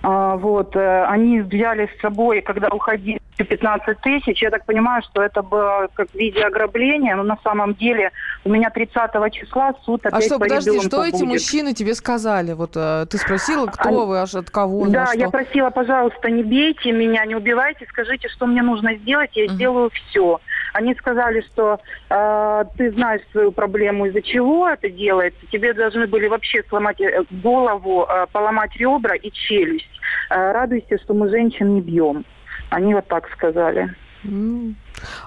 А, 0.01 0.37
вот, 0.37 0.75
э, 0.75 1.05
они 1.05 1.41
взяли 1.41 1.89
с 1.97 2.01
собой, 2.01 2.41
когда 2.41 2.69
уходили 2.69 3.19
15 3.37 3.99
тысяч, 4.01 4.41
я 4.41 4.49
так 4.49 4.65
понимаю, 4.65 5.01
что 5.03 5.21
это 5.21 5.41
было 5.41 5.87
как 5.93 6.09
в 6.09 6.15
виде 6.15 6.41
ограбления, 6.41 7.15
но 7.15 7.23
на 7.23 7.37
самом 7.43 7.73
деле 7.73 8.11
у 8.45 8.49
меня 8.49 8.69
30 8.69 8.93
числа 9.31 9.73
суд 9.83 10.05
а 10.05 10.09
опять 10.09 10.23
А 10.23 10.25
что, 10.25 10.35
по 10.35 10.45
подожди, 10.45 10.79
что 10.81 10.97
будет. 10.97 11.15
эти 11.15 11.23
мужчины 11.23 11.73
тебе 11.73 11.93
сказали? 11.95 12.53
Вот 12.53 12.71
э, 12.75 13.05
ты 13.09 13.17
спросила, 13.17 13.65
кто 13.67 13.89
Они... 13.89 13.97
вы, 13.97 14.19
аж 14.19 14.35
от 14.35 14.49
кого? 14.49 14.87
Да, 14.87 15.11
я 15.13 15.29
просила, 15.29 15.69
пожалуйста, 15.69 16.29
не 16.29 16.43
бейте 16.43 16.91
меня, 16.91 17.25
не 17.25 17.35
убивайте, 17.35 17.85
скажите, 17.89 18.29
что 18.29 18.45
мне 18.45 18.61
нужно 18.61 18.95
сделать, 18.95 19.31
я 19.33 19.45
угу. 19.45 19.53
сделаю 19.53 19.89
все. 19.89 20.39
Они 20.73 20.93
сказали, 20.95 21.41
что 21.41 21.79
э, 22.09 22.63
ты 22.77 22.91
знаешь 22.91 23.21
свою 23.31 23.51
проблему, 23.51 24.05
из-за 24.07 24.21
чего 24.21 24.67
это 24.69 24.89
делается. 24.89 25.39
Тебе 25.51 25.73
должны 25.73 26.07
были 26.07 26.27
вообще 26.27 26.63
сломать 26.69 27.01
э, 27.01 27.23
голову, 27.29 28.05
э, 28.09 28.27
поломать 28.31 28.75
ребра 28.75 29.15
и 29.15 29.31
челюсть. 29.31 29.89
Э, 30.29 30.51
радуйся, 30.51 30.97
что 31.03 31.13
мы 31.13 31.29
женщин 31.29 31.75
не 31.75 31.81
бьем. 31.81 32.25
Они 32.69 32.93
вот 32.93 33.07
так 33.07 33.29
сказали. 33.31 33.93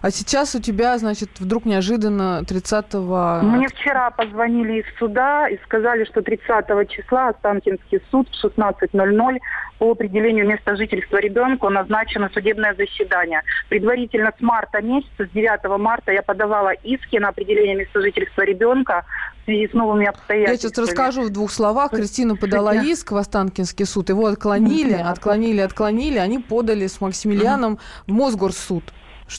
А 0.01 0.11
сейчас 0.11 0.55
у 0.55 0.61
тебя, 0.61 0.99
значит, 0.99 1.31
вдруг 1.39 1.65
неожиданно 1.65 2.43
30-го... 2.49 3.47
Мне 3.47 3.69
вчера 3.69 4.11
позвонили 4.11 4.81
из 4.81 4.99
суда 4.99 5.49
и 5.49 5.59
сказали, 5.65 6.05
что 6.05 6.23
30 6.23 6.91
числа 6.91 7.29
Останкинский 7.29 8.01
суд 8.11 8.29
в 8.29 8.45
16.00 8.45 9.39
по 9.83 9.91
определению 9.91 10.47
места 10.47 10.77
жительства 10.77 11.17
ребенка 11.17 11.69
назначено 11.69 12.31
судебное 12.33 12.73
заседание. 12.75 13.43
Предварительно 13.69 14.33
с 14.39 14.41
марта 14.41 14.81
месяца, 14.81 15.27
с 15.27 15.29
9 15.31 15.79
марта 15.81 16.13
я 16.13 16.23
подавала 16.23 16.71
иски 16.71 17.17
на 17.17 17.31
определение 17.31 17.75
места 17.75 18.01
жительства 18.01 18.43
ребенка 18.43 19.05
в 19.43 19.45
связи 19.47 19.69
с 19.69 19.73
новыми 19.73 20.07
обстоятельствами. 20.07 20.55
Я 20.55 20.71
сейчас 20.71 20.79
расскажу 20.79 21.23
в 21.23 21.31
двух 21.31 21.51
словах. 21.51 21.91
Кристина 21.91 22.37
подала 22.37 22.75
иск 22.77 23.11
в 23.11 23.17
Останкинский 23.17 23.85
суд, 23.85 24.09
его 24.09 24.27
отклонили, 24.27 24.95
отклонили, 24.95 25.61
отклонили. 25.61 26.19
Они 26.19 26.39
подали 26.39 26.87
с 26.87 27.01
Максимилианом 27.01 27.81
в 28.07 28.13
Мосгорсуд 28.13 28.85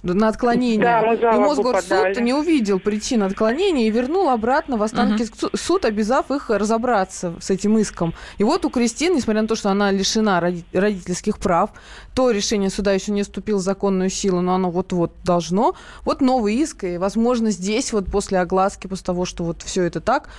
на 0.02 0.28
отклонение. 0.28 0.80
Да, 0.80 1.36
и 1.36 1.38
Мосгорсуд 1.38 2.20
не 2.20 2.34
увидел 2.34 2.79
причин 2.79 3.24
отклонения 3.24 3.88
и 3.88 3.92
вернул 3.92 4.29
обратно 4.29 4.77
в 4.77 4.84
Останкинский 4.84 5.48
угу. 5.48 5.58
суд, 5.58 5.86
обязав 5.86 6.32
их 6.32 6.50
разобраться 6.50 7.36
с 7.40 7.50
этим 7.50 7.77
иском. 7.77 8.14
И 8.38 8.44
вот 8.44 8.66
у 8.66 8.70
Кристины, 8.70 9.16
несмотря 9.16 9.42
на 9.42 9.48
то, 9.48 9.56
что 9.56 9.70
она 9.70 9.92
лишена 9.92 10.40
родительских 10.40 11.38
прав, 11.38 11.72
то 12.14 12.32
решение 12.32 12.70
суда 12.70 12.94
еще 12.94 13.12
не 13.12 13.24
вступило 13.24 13.58
в 13.58 13.62
законную 13.62 14.10
силу, 14.10 14.42
но 14.42 14.56
оно 14.56 14.72
вот-вот 14.72 15.14
должно. 15.24 15.75
Вот 16.03 16.22
новый 16.22 16.56
иск, 16.56 16.84
и, 16.84 16.98
возможно, 16.98 17.51
здесь 17.51 17.94
вот 17.94 18.06
после 18.06 18.40
огласки, 18.40 18.88
после 18.88 19.06
того, 19.06 19.25
что 19.25 19.44
вот 19.44 19.62
все 19.62 19.84
это 19.84 20.01
так, 20.01 20.29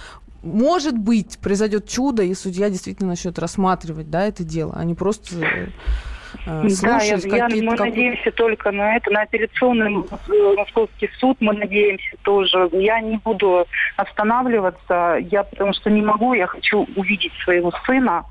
может 0.44 0.96
быть, 0.96 1.38
произойдет 1.38 1.88
чудо, 1.88 2.22
и 2.22 2.34
судья 2.34 2.68
действительно 2.68 3.08
начнет 3.08 3.38
рассматривать 3.38 4.10
да, 4.10 4.26
это 4.26 4.44
дело, 4.44 4.74
а 4.76 4.84
не 4.84 4.94
просто 4.94 5.36
э, 5.36 5.68
да, 6.46 6.98
я, 7.02 7.16
я, 7.16 7.48
мы 7.48 7.76
как... 7.76 7.86
надеемся 7.86 8.30
только 8.32 8.70
на 8.70 8.96
это, 8.96 9.10
на 9.10 9.22
апелляционный 9.22 9.94
э, 9.94 10.54
московский 10.56 11.10
суд 11.18 11.36
мы 11.40 11.54
надеемся 11.54 12.16
тоже. 12.22 12.68
Я 12.72 13.00
не 13.00 13.16
буду 13.16 13.66
останавливаться, 13.96 15.18
я 15.30 15.44
потому 15.44 15.72
что 15.72 15.90
не 15.90 16.02
могу, 16.02 16.34
я 16.34 16.46
хочу 16.46 16.86
увидеть 16.96 17.32
своего 17.44 17.72
сына. 17.86 18.24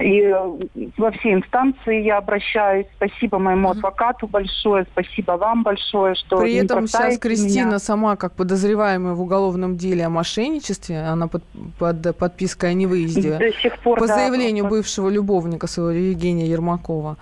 И 0.00 0.22
э, 0.22 0.90
во 0.96 1.10
все 1.12 1.34
инстанции 1.34 2.02
я 2.02 2.18
обращаюсь. 2.18 2.86
Спасибо 2.96 3.38
моему 3.38 3.70
адвокату 3.70 4.26
большое, 4.26 4.86
спасибо 4.92 5.32
вам 5.32 5.62
большое, 5.62 6.14
что 6.14 6.40
При 6.40 6.54
этом 6.54 6.86
сейчас 6.86 7.18
Кристина 7.18 7.66
меня. 7.66 7.78
сама, 7.78 8.16
как 8.16 8.32
подозреваемая 8.32 9.14
в 9.14 9.20
уголовном 9.20 9.76
деле 9.76 10.06
о 10.06 10.10
мошенничестве, 10.10 11.00
она 11.00 11.28
под, 11.28 11.44
под 11.78 12.16
подпиской 12.16 12.70
о 12.70 12.72
невыезде, 12.72 13.38
До 13.38 13.52
сих 13.52 13.78
пор, 13.78 13.98
по 13.98 14.06
да, 14.06 14.14
заявлению 14.14 14.66
бывшего 14.66 15.08
любовника 15.08 15.66
своего 15.66 15.92
Евгения 15.92 16.46
Ермакова. 16.46 17.16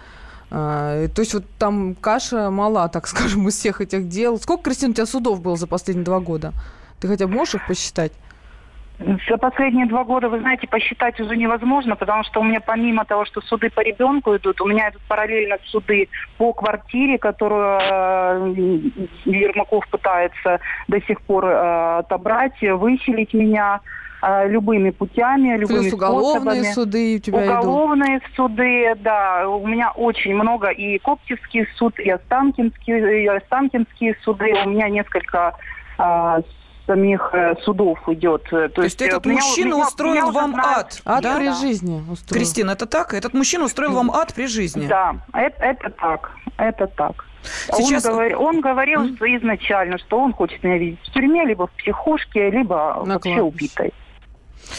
А, 0.51 1.07
то 1.09 1.23
есть 1.23 1.35
вот 1.35 1.45
там 1.59 1.95
каша 1.95 2.51
мала, 2.51 2.89
так 2.89 3.07
скажем, 3.07 3.47
из 3.49 3.57
всех 3.57 3.81
этих 3.81 4.09
дел. 4.09 4.39
Сколько, 4.39 4.65
Кристина, 4.65 4.91
у 4.91 4.95
тебя 4.95 5.07
судов 5.07 5.41
было 5.41 5.57
за 5.57 5.67
последние 5.67 6.05
два 6.05 6.21
года? 6.21 6.53
Ты 7.01 7.09
хотя 7.09 7.27
бы 7.27 7.35
можешь 7.35 7.55
их 7.55 7.67
посчитать? 7.67 8.13
За 9.29 9.39
последние 9.39 9.87
два 9.87 10.05
года, 10.05 10.29
вы 10.29 10.41
знаете, 10.41 10.67
посчитать 10.67 11.19
уже 11.21 11.35
невозможно, 11.35 11.97
потому 11.97 12.23
что 12.23 12.41
у 12.41 12.45
меня 12.45 12.61
помимо 12.61 13.07
того, 13.07 13.25
что 13.25 13.41
суды 13.41 13.71
по 13.71 13.81
ребенку 13.81 14.37
идут, 14.37 14.61
у 14.61 14.67
меня 14.67 14.91
идут 14.91 15.01
параллельно 15.09 15.57
суды 15.65 16.09
по 16.37 16.53
квартире, 16.53 17.17
которую 17.17 17.79
э, 17.81 18.55
Ермаков 19.25 19.89
пытается 19.89 20.61
до 20.89 21.01
сих 21.01 21.23
пор 21.23 21.47
э, 21.47 21.99
отобрать, 22.01 22.61
выселить 22.61 23.33
меня 23.33 23.81
э, 24.23 24.49
любыми 24.49 24.91
путями, 24.91 25.57
любыми 25.57 25.81
Плюс 25.81 25.93
уголовные 25.93 26.65
способами. 26.65 26.73
суды 26.73 27.17
у 27.17 27.19
тебя 27.19 27.39
Уголовные 27.39 28.19
идут. 28.19 28.29
суды, 28.37 28.95
да. 28.97 29.49
У 29.49 29.67
меня 29.67 29.91
очень 29.93 30.35
много. 30.35 30.71
И 30.71 30.99
Коптевский 30.99 31.67
суд, 31.77 31.99
и 31.99 32.11
Останкинский, 32.11 33.25
и 33.25 33.27
Останкинские 33.27 34.17
суды. 34.23 34.53
У 34.65 34.69
меня 34.69 34.89
несколько 34.89 35.55
э, 35.99 36.43
самих 36.87 37.31
э, 37.33 37.55
судов 37.63 37.99
идет. 38.09 38.45
То, 38.45 38.69
То 38.69 38.83
есть, 38.83 39.01
есть 39.01 39.13
этот 39.13 39.25
меня, 39.25 39.37
мужчина 39.37 39.75
меня, 39.75 39.87
устроил 39.87 40.13
меня 40.13 40.33
вам 40.33 40.57
ад? 40.57 41.01
Ад 41.05 41.23
да? 41.23 41.37
при 41.37 41.53
жизни 41.53 42.03
устроил. 42.11 42.41
Кристина, 42.41 42.71
это 42.73 42.87
так? 42.87 43.15
Этот 43.15 43.33
мужчина 43.33 43.65
устроил 43.65 43.93
вам 43.93 44.11
ад 44.11 44.35
при 44.35 44.47
жизни? 44.47 44.87
Да, 44.87 45.17
это, 45.33 45.63
это 45.63 45.91
так. 45.91 46.33
Это 46.59 46.87
так. 46.89 47.25
Сейчас... 47.73 48.05
Он, 48.07 48.13
говор... 48.13 48.37
он 48.37 48.61
говорил 48.61 49.05
mm. 49.05 49.17
что 49.17 49.37
изначально, 49.37 49.99
что 49.99 50.19
он 50.19 50.33
хочет 50.33 50.63
меня 50.63 50.79
видеть 50.79 51.01
в 51.05 51.13
тюрьме, 51.13 51.45
либо 51.45 51.67
в 51.67 51.71
психушке, 51.73 52.51
либо 52.51 53.03
На 53.07 53.15
вообще 53.15 53.41
убитой. 53.41 53.93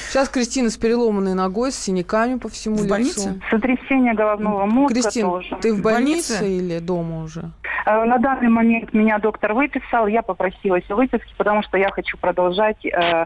Сейчас 0.10 0.30
Кристина 0.30 0.70
с 0.70 0.78
переломанной 0.78 1.34
ногой, 1.34 1.72
с 1.72 1.76
синяками 1.76 2.38
по 2.38 2.50
всему 2.50 2.76
в 2.76 2.82
лицу. 2.82 2.90
Больнице? 2.90 3.42
Сотрясение 3.50 4.14
головного 4.14 4.66
мозга 4.66 4.96
Кристина, 4.96 5.30
тоже. 5.30 5.58
ты 5.62 5.74
в 5.74 5.82
больнице, 5.82 6.40
больнице 6.40 6.58
или 6.58 6.80
дома 6.80 7.24
уже? 7.24 7.52
Э, 7.86 8.04
на 8.04 8.18
данный 8.18 8.50
момент 8.50 8.94
меня 8.94 9.20
доктор 9.20 9.54
выписал, 9.54 10.08
я 10.08 10.22
попросилась 10.22 10.84
о 10.90 10.96
выписке, 10.96 11.34
потому 11.38 11.64
что 11.64 11.78
я 11.78 11.90
хочу 11.90 12.18
продолжать 12.18 12.86
э, 12.86 13.26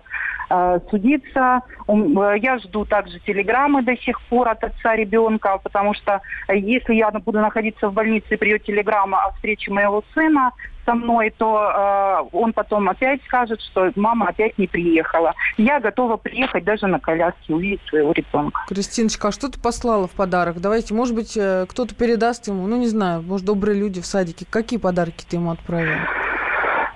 э, 0.49 0.79
судиться. 0.89 1.61
Э, 1.87 2.35
я 2.37 2.57
жду 2.59 2.85
также 2.85 3.19
телеграммы 3.19 3.83
до 3.83 3.95
сих 3.97 4.21
пор 4.23 4.49
от 4.49 4.63
отца 4.63 4.95
ребенка, 4.95 5.59
потому 5.61 5.93
что 5.93 6.21
если 6.49 6.93
я 6.93 7.11
буду 7.11 7.39
находиться 7.39 7.89
в 7.89 7.93
больнице 7.93 8.27
и 8.31 8.37
придет 8.37 8.63
телеграмма 8.63 9.23
о 9.25 9.31
встрече 9.33 9.71
моего 9.71 10.03
сына, 10.13 10.51
со 10.85 10.93
мной, 10.93 11.33
то 11.37 12.27
э, 12.31 12.35
он 12.35 12.53
потом 12.53 12.89
опять 12.89 13.21
скажет, 13.25 13.61
что 13.61 13.91
мама 13.95 14.27
опять 14.27 14.57
не 14.57 14.67
приехала. 14.67 15.33
Я 15.57 15.79
готова 15.79 16.17
приехать 16.17 16.63
даже 16.63 16.87
на 16.87 16.99
коляске, 16.99 17.53
увидеть 17.53 17.81
своего 17.89 18.11
ребенка. 18.11 18.61
Кристиночка, 18.67 19.29
а 19.29 19.31
что 19.31 19.49
ты 19.49 19.59
послала 19.59 20.07
в 20.07 20.11
подарок? 20.11 20.61
Давайте, 20.61 20.93
может 20.93 21.15
быть, 21.15 21.35
э, 21.35 21.65
кто-то 21.67 21.95
передаст 21.95 22.47
ему, 22.47 22.67
ну 22.67 22.77
не 22.77 22.87
знаю, 22.87 23.21
может, 23.21 23.45
добрые 23.45 23.79
люди 23.79 24.01
в 24.01 24.05
садике. 24.05 24.45
Какие 24.49 24.79
подарки 24.79 25.25
ты 25.27 25.37
ему 25.37 25.51
отправила? 25.51 25.99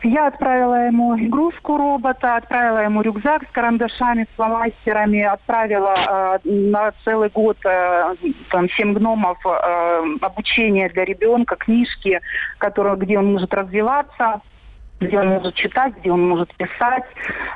Я 0.03 0.27
отправила 0.27 0.87
ему 0.87 1.17
игрушку 1.17 1.77
робота, 1.77 2.37
отправила 2.37 2.79
ему 2.79 3.01
рюкзак 3.01 3.43
с 3.43 3.51
карандашами, 3.51 4.27
с 4.31 4.35
фломастерами, 4.35 5.21
отправила 5.21 6.39
э, 6.43 6.49
на 6.49 6.93
целый 7.03 7.29
год 7.29 7.57
э, 7.65 8.15
там 8.49 8.69
семь 8.71 8.93
гномов 8.93 9.37
э, 9.45 10.03
обучение 10.21 10.89
для 10.89 11.03
ребенка, 11.03 11.57
книжки, 11.57 12.21
которые, 12.59 12.95
где 12.95 13.19
он 13.19 13.33
может 13.33 13.53
развиваться. 13.53 14.41
Где 14.99 15.19
он 15.19 15.29
может 15.29 15.55
читать, 15.55 15.93
где 15.99 16.11
он 16.11 16.27
может 16.27 16.53
писать. 16.55 17.03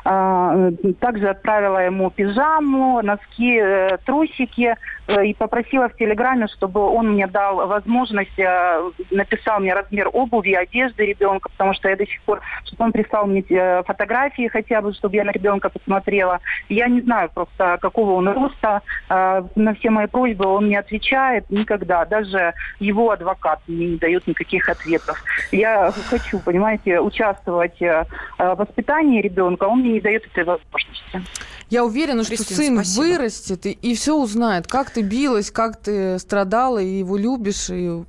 А, 0.06 0.72
также 1.00 1.30
отправила 1.30 1.80
ему 1.80 2.10
пижаму, 2.10 3.02
носки, 3.02 3.60
э, 3.60 3.98
трусики 4.06 4.76
э, 5.08 5.26
и 5.26 5.34
попросила 5.34 5.90
в 5.90 5.96
Телеграме, 5.96 6.48
чтобы 6.48 6.82
он 6.82 7.14
мне 7.14 7.28
дал 7.28 7.68
возможность, 7.68 8.38
э, 8.40 8.92
написал 9.12 9.60
мне 9.60 9.74
размер 9.74 10.10
обуви, 10.14 10.54
одежды 10.54 11.06
ребенка, 11.06 11.50
потому 11.50 11.74
что 11.74 11.90
я 11.90 11.96
до 11.96 12.06
сих 12.06 12.22
пор, 12.22 12.42
чтобы 12.66 12.86
он 12.86 12.92
прислал 12.92 13.26
мне 13.26 13.44
фотографии 13.84 14.48
хотя 14.48 14.82
бы, 14.82 14.94
чтобы 14.94 15.16
я 15.16 15.24
на 15.24 15.32
ребенка 15.32 15.70
посмотрела. 15.70 16.40
Я 16.70 16.88
не 16.88 17.02
знаю 17.02 17.30
просто, 17.34 17.78
какого 17.82 18.14
он 18.14 18.30
роста. 18.30 18.82
А, 19.10 19.46
на 19.56 19.74
все 19.76 19.90
мои 19.90 20.08
просьбы 20.08 20.46
он 20.46 20.70
не 20.70 20.76
отвечает 20.76 21.50
никогда. 21.50 22.06
Даже 22.06 22.54
его 22.80 23.12
адвокат 23.12 23.60
мне 23.68 23.88
не 23.88 23.98
дает 23.98 24.28
никаких 24.28 24.70
ответов. 24.70 25.22
Я 25.52 25.92
хочу, 26.10 26.40
понимаете, 26.40 27.00
участвовать 27.00 27.33
участвовать 27.34 27.82
э, 27.82 28.06
в 28.38 28.56
воспитании 28.56 29.22
ребенка, 29.22 29.66
он 29.66 29.80
мне 29.80 29.94
не 29.94 30.02
дает 30.02 30.26
этой 30.26 30.44
возможности. 30.44 31.22
Я 31.70 31.86
уверена, 31.86 32.24
что 32.24 32.36
Кристина, 32.36 32.58
сын 32.58 32.76
спасибо. 32.76 33.04
вырастет 33.04 33.66
и, 33.66 33.72
и 33.72 33.96
все 33.96 34.16
узнает, 34.16 34.68
как 34.68 34.92
ты 34.92 35.02
билась, 35.02 35.52
как 35.52 35.78
ты 35.78 36.20
страдала, 36.20 36.80
и 36.80 37.00
его 37.00 37.18
любишь, 37.18 37.70
и 37.70 38.04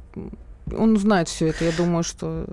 он 0.76 0.92
узнает 0.94 1.28
все 1.28 1.48
это, 1.48 1.64
я 1.64 1.72
думаю, 1.72 2.02
что... 2.02 2.46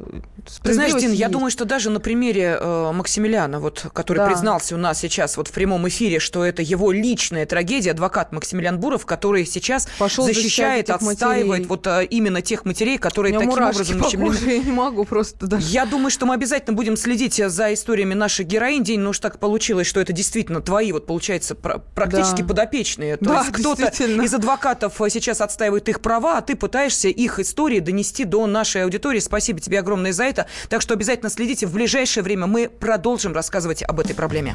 Ты 0.64 0.74
знаешь, 0.74 0.94
Дин, 0.94 1.10
есть. 1.10 1.20
я 1.20 1.30
думаю, 1.30 1.52
что 1.52 1.66
даже 1.66 1.90
на 1.90 2.00
примере 2.00 2.58
э, 2.60 2.92
Максимилиана, 2.94 3.60
вот, 3.60 3.86
который 3.94 4.20
да. 4.20 4.28
признался 4.28 4.76
у 4.76 4.78
нас 4.78 5.00
сейчас 5.00 5.38
вот 5.38 5.48
в 5.48 5.52
прямом 5.52 5.88
эфире, 5.88 6.20
что 6.20 6.44
это 6.44 6.62
его 6.62 6.92
личная 6.92 7.46
трагедия, 7.46 7.92
адвокат 7.92 8.32
Максимилиан 8.32 8.80
Буров, 8.80 9.06
который 9.06 9.46
сейчас 9.46 9.88
Пошел 9.98 10.26
защищает, 10.26 10.90
отстаивает 10.90 11.48
матерей. 11.48 11.68
вот 11.68 11.88
э, 11.88 12.06
именно 12.06 12.42
тех 12.42 12.66
матерей, 12.66 12.98
которые 12.98 13.34
таким 13.34 13.50
образом... 13.50 14.02
Ущемлены. 14.02 14.52
Я 14.52 14.60
не 14.60 14.72
могу 14.72 15.06
просто 15.06 15.48
даже... 15.48 15.68
Я 15.68 15.86
думаю, 15.86 16.10
что 16.10 16.26
мы 16.26 16.34
обязательно 16.34 16.76
будем 16.76 16.98
следить 16.98 17.36
за 17.36 17.74
историями 17.74 18.14
наших 18.14 18.48
героинь. 18.48 18.84
День, 18.84 19.02
ну 19.02 19.12
уж 19.12 19.20
так 19.20 19.40
получилось, 19.40 19.88
что 19.88 20.00
это 20.00 20.14
действительно 20.14 20.62
твои, 20.62 20.92
вот 20.92 21.06
получается, 21.06 21.56
практически 21.56 22.42
да. 22.42 22.48
подопечные. 22.48 23.18
То 23.18 23.26
да, 23.26 23.40
есть 23.42 23.52
кто-то 23.52 23.88
из 23.88 24.34
адвокатов 24.34 24.94
сейчас 25.10 25.42
отстаивает 25.42 25.88
их 25.90 26.02
права, 26.02 26.38
а 26.38 26.42
ты 26.42 26.56
пытаешься 26.56 27.10
их 27.10 27.40
истории 27.40 27.80
донести 27.80 28.24
до 28.24 28.48
нашей 28.48 28.84
аудитории. 28.84 29.20
Спасибо 29.20 29.60
тебе 29.60 29.80
огромное 29.80 30.14
за 30.14 30.26
это. 30.26 30.31
Так 30.70 30.82
что 30.82 30.94
обязательно 30.94 31.30
следите. 31.30 31.68
В 31.68 31.74
ближайшее 31.74 32.24
время 32.24 32.48
мы 32.48 32.70
продолжим 32.70 33.34
рассказывать 33.34 33.84
об 33.84 34.00
этой 34.00 34.16
проблеме. 34.16 34.54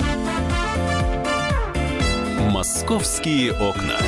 Московские 2.50 3.52
окна. 3.52 3.98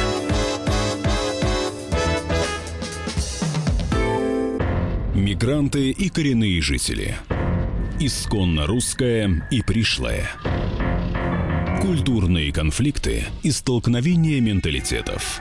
Мигранты 5.14 5.90
и 5.90 6.08
коренные 6.08 6.62
жители. 6.62 7.16
Исконно 8.00 8.66
русская 8.66 9.46
и 9.50 9.62
пришлая. 9.62 10.30
Культурные 11.82 12.52
конфликты 12.52 13.24
и 13.42 13.50
столкновения 13.50 14.40
менталитетов. 14.40 15.40